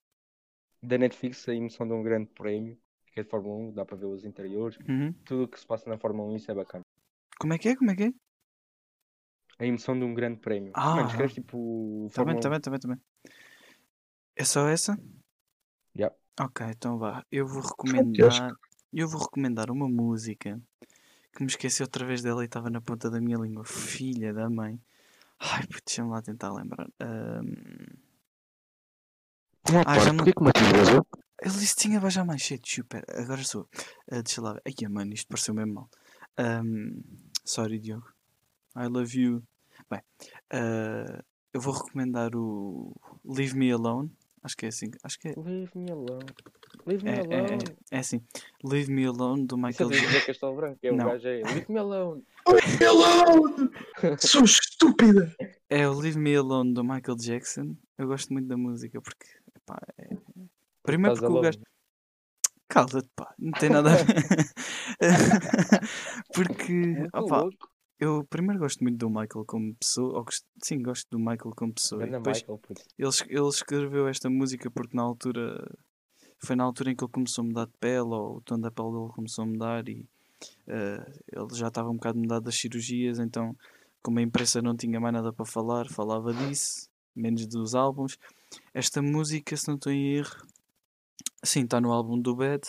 da 0.83 0.99
Netflix, 0.99 1.49
a 1.49 1.55
emoção 1.55 1.87
de 1.89 1.95
um 1.95 2.03
grande 2.03 2.27
prémio, 2.35 2.77
que 3.15 3.21
é 3.21 3.23
de 3.23 3.31
Fórmula 3.31 3.55
1, 3.71 3.73
dá 3.73 3.85
para 3.85 3.97
ver 3.97 4.07
os 4.07 4.25
interiores, 4.25 4.77
Uhum. 4.89 5.13
tudo 5.25 5.45
o 5.45 5.49
que 5.49 5.59
se 5.59 5.67
passa 5.67 5.89
na 5.89 5.97
Fórmula 5.97 6.29
1, 6.31 6.37
isso 6.37 6.51
é 6.51 6.55
bacana. 6.55 6.83
Como 7.39 7.53
é 7.53 7.59
que 7.59 7.69
é? 7.69 7.77
Como 7.77 7.91
é 7.91 7.97
que 7.97 8.03
é? 8.05 8.13
A 9.59 9.65
emoção 9.67 9.97
de 9.97 10.05
um 10.05 10.13
grande 10.13 10.41
prémio. 10.41 10.73
Ah. 10.75 10.97
Mano, 10.97 11.09
escreves 11.09 11.35
tipo. 11.35 12.09
Tá 12.13 12.25
bem, 12.25 12.35
Fórmula 12.35 12.41
tá 12.41 12.51
bem, 12.51 12.61
tá 12.61 12.71
bem, 12.71 12.81
tá 12.81 12.89
bem. 12.89 13.01
É 14.37 14.45
só 14.45 14.67
essa? 14.69 14.99
Yeah. 15.97 16.15
Ok, 16.41 16.67
então 16.67 16.99
vá. 16.99 17.25
Eu 17.31 17.47
vou 17.47 17.63
recomendar. 17.63 18.53
Eu 18.93 19.09
vou 19.09 19.21
recomendar 19.23 19.71
uma 19.71 19.89
música 19.89 20.61
que 21.33 21.41
me 21.43 21.47
esqueci 21.49 21.83
outra 21.83 22.05
vez 22.05 22.21
dela 22.21 22.43
e 22.43 22.47
estava 22.47 22.69
na 22.69 22.81
ponta 22.81 23.09
da 23.09 23.21
minha 23.21 23.39
língua. 23.39 23.65
Filha 23.65 24.33
da 24.35 24.51
mãe. 24.51 24.81
Ai, 25.39 25.63
puto, 25.69 25.83
deixa-me 25.87 26.11
lá 26.11 26.21
tentar 26.21 26.53
lembrar. 26.53 26.89
Ahm, 27.01 27.95
Uma 29.71 29.81
Ah, 29.81 29.95
já 29.99 30.05
parte, 30.05 30.07
não- 30.09 30.17
porquê 30.17 30.33
que 30.33 30.77
vazou? 30.79 31.07
Ele 31.45 31.55
disse 31.55 31.77
que 31.77 31.83
tinha 31.83 32.01
baixado 32.01 32.27
mais 32.27 32.43
cedo. 32.43 32.63
Super. 32.67 33.05
Agora 33.09 33.43
sou. 33.45 33.69
eu. 34.11 34.19
Ah, 34.19 34.23
deixa 34.23 34.41
lá 34.41 34.55
ver. 34.55 34.63
Ai, 34.67 34.89
mano, 34.89 35.13
isto 35.13 35.29
pareceu 35.29 35.55
mesmo 35.55 35.75
mal. 35.75 35.91
Ahm, 36.39 37.01
sorry, 37.45 37.79
Diogo. 37.79 38.09
I 38.77 38.87
love 38.89 39.19
you. 39.21 39.43
Bem, 39.91 40.01
ah, 40.51 41.23
eu 41.53 41.61
vou 41.61 41.75
recomendar 41.75 42.35
o 42.35 42.95
Leave 43.25 43.55
Me 43.57 43.71
Alone. 43.71 44.11
Acho 44.43 44.57
que 44.57 44.67
é 44.67 44.69
assim. 44.69 44.91
Acho 45.03 45.19
que 45.19 45.29
é. 45.29 45.35
Leave 45.37 45.71
me 45.75 45.91
alone. 45.91 46.27
Leave 46.87 47.03
me 47.05 47.11
É, 47.11 47.15
é, 47.15 47.21
alone. 47.21 47.65
é, 47.91 47.97
é 47.97 47.99
assim. 47.99 48.21
Leave 48.63 48.91
Me 48.93 49.07
Alone 49.07 49.47
do 49.47 49.55
é 49.55 49.59
Michael 49.59 49.91
Jackson. 49.91 50.07
José 50.07 50.21
Castelo 50.27 50.57
Branco, 50.57 50.79
é 50.83 50.93
o 50.93 50.97
Não. 50.97 51.05
gajo 51.07 51.29
é. 51.29 51.43
Leave 51.43 51.67
me 51.73 51.79
alone. 51.79 52.25
Hello! 52.81 53.71
Sou 54.21 54.45
estúpida! 54.45 55.35
É 55.71 55.89
o 55.89 55.95
Leave 55.99 56.19
Me 56.19 56.37
Alone 56.37 56.75
do 56.75 56.85
Michael 56.85 57.17
Jackson. 57.17 57.75
Eu 57.97 58.07
gosto 58.07 58.33
muito 58.35 58.47
da 58.49 58.57
música 58.57 59.01
porque. 59.01 59.27
Epá, 59.57 59.79
é... 59.99 60.15
Primeiro 60.85 61.15
Estás 61.15 61.33
porque 61.33 61.39
o 61.39 61.43
gajo. 61.43 61.59
Cala-te, 62.69 63.09
pá. 63.17 63.35
Não 63.39 63.53
tem 63.53 63.71
nada 63.71 63.91
a 63.93 63.97
ver. 63.97 64.07
porque. 66.35 67.09
Opá, 67.13 67.43
louco. 67.43 67.69
eu 67.99 68.25
primeiro 68.29 68.61
gosto 68.61 68.83
muito 68.83 68.99
do 68.99 69.09
Michael 69.09 69.45
como 69.47 69.75
pessoa. 69.75 70.19
Ou 70.19 70.25
gosto- 70.25 70.47
sim, 70.63 70.83
gosto 70.83 71.09
do 71.11 71.19
Michael 71.19 71.53
como 71.57 71.73
pessoa. 71.73 72.07
E 72.07 72.11
depois 72.11 72.41
Michael, 72.43 72.61
ele, 72.99 73.11
ele 73.29 73.49
escreveu 73.49 74.09
esta 74.09 74.29
música 74.31 74.71
porque 74.71 74.97
na 74.97 75.03
altura. 75.03 75.67
Foi 76.39 76.55
na 76.57 76.65
altura 76.65 76.91
em 76.91 76.97
que 76.97 77.03
ele 77.03 77.13
começou 77.13 77.43
a 77.43 77.47
mudar 77.47 77.67
de 77.67 77.73
pele, 77.81 78.03
ou 78.03 78.37
o 78.37 78.41
tom 78.43 78.59
da 78.59 78.71
pele 78.71 78.91
dele 78.93 79.13
começou 79.15 79.45
a 79.45 79.47
mudar 79.47 79.89
e 79.89 80.07
eh, 80.67 81.13
ele 81.33 81.55
já 81.55 81.69
estava 81.69 81.89
um 81.89 81.95
bocado 81.95 82.19
mudado 82.19 82.45
das 82.45 82.57
cirurgias, 82.57 83.19
então 83.19 83.57
como 84.03 84.19
a 84.19 84.23
imprensa 84.23 84.61
não 84.61 84.77
tinha 84.77 85.01
mais 85.01 85.15
nada 85.15 85.33
para 85.33 85.47
falar, 85.47 85.89
falava 85.89 86.35
disso, 86.35 86.87
menos 87.17 87.47
dos 87.47 87.75
álbuns. 87.75 88.19
Esta 88.75 89.01
música, 89.01 89.57
se 89.57 89.67
não 89.69 89.77
estou 89.77 89.91
em 89.91 90.17
erro, 90.17 90.37
sim, 91.45 91.65
está 91.65 91.81
no 91.81 91.93
álbum 91.93 92.19
do 92.21 92.35
Bad. 92.35 92.69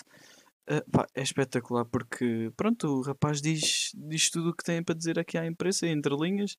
eh, 0.68 0.84
pá, 0.92 1.08
é 1.14 1.22
espetacular 1.22 1.86
porque 1.86 2.52
pronto, 2.58 2.88
o 2.88 3.02
rapaz 3.02 3.42
diz, 3.42 3.92
diz 3.96 4.30
tudo 4.30 4.50
o 4.50 4.54
que 4.56 4.64
tem 4.64 4.84
para 4.84 4.96
dizer 4.96 5.20
aqui 5.20 5.38
à 5.38 5.46
imprensa, 5.46 5.88
entre 5.88 6.16
linhas, 6.16 6.58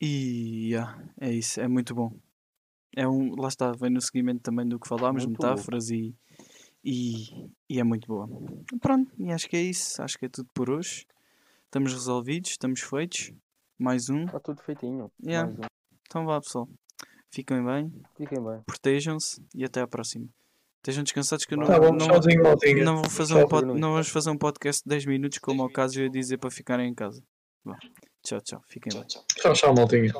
e 0.00 0.70
yeah, 0.70 1.02
é 1.20 1.32
isso, 1.32 1.60
é 1.60 1.68
muito 1.68 1.94
bom. 1.94 2.12
É 2.94 3.08
um, 3.08 3.34
lá 3.40 3.48
está, 3.48 3.72
vem 3.72 3.90
no 3.90 4.00
seguimento 4.00 4.42
também 4.42 4.66
do 4.68 4.78
que 4.78 4.86
falámos, 4.88 5.24
Muito 5.24 5.40
metáforas 5.40 5.88
e, 5.90 6.14
e, 6.84 7.48
e 7.68 7.80
é 7.80 7.84
muito 7.84 8.06
boa. 8.06 8.28
Pronto, 8.80 9.10
e 9.18 9.32
acho 9.32 9.48
que 9.48 9.56
é 9.56 9.62
isso, 9.62 10.02
acho 10.02 10.18
que 10.18 10.26
é 10.26 10.28
tudo 10.28 10.48
por 10.52 10.68
hoje. 10.70 11.06
Estamos 11.64 11.92
resolvidos, 11.94 12.50
estamos 12.50 12.80
feitos. 12.80 13.32
Mais 13.78 14.10
um. 14.10 14.24
Está 14.24 14.38
tudo 14.38 14.60
feitinho. 14.60 15.10
Yeah. 15.24 15.50
Um. 15.50 15.64
Então 16.06 16.26
vá 16.26 16.38
pessoal. 16.38 16.68
Fiquem 17.30 17.64
bem, 17.64 17.90
Fiquem 18.14 18.44
bem. 18.44 18.60
protejam-se 18.66 19.42
e 19.54 19.64
até 19.64 19.80
à 19.80 19.86
próxima. 19.86 20.28
Estejam 20.82 21.04
descansados 21.04 21.44
que 21.44 21.54
eu 21.54 21.58
não, 21.58 21.66
Tá 21.66 21.78
bom, 21.78 21.92
não, 21.92 22.08
maltinha. 22.08 22.84
não 22.84 22.96
vou 22.96 23.08
fazer 23.08 23.34
Tchau, 23.34 23.44
um 23.44 23.48
pod, 23.48 23.66
não 23.66 23.92
vamos 23.92 24.08
fazer 24.08 24.30
um 24.30 24.36
podcast 24.36 24.82
de 24.82 24.88
10 24.90 25.06
minutos 25.06 25.38
como 25.38 25.62
ao 25.62 25.70
caso 25.70 26.00
eu 26.00 26.04
ia 26.06 26.10
dizer 26.10 26.38
para 26.38 26.50
ficarem 26.50 26.90
em 26.90 26.94
casa. 26.94 27.22
Vá. 27.64 27.78
Tchau, 28.24 28.40
tchau. 28.40 28.60
Fiquem 28.68 28.92
bem. 28.92 29.06
Tchau, 29.06 29.52
tchau, 29.52 29.74
maltinha. 29.74 30.12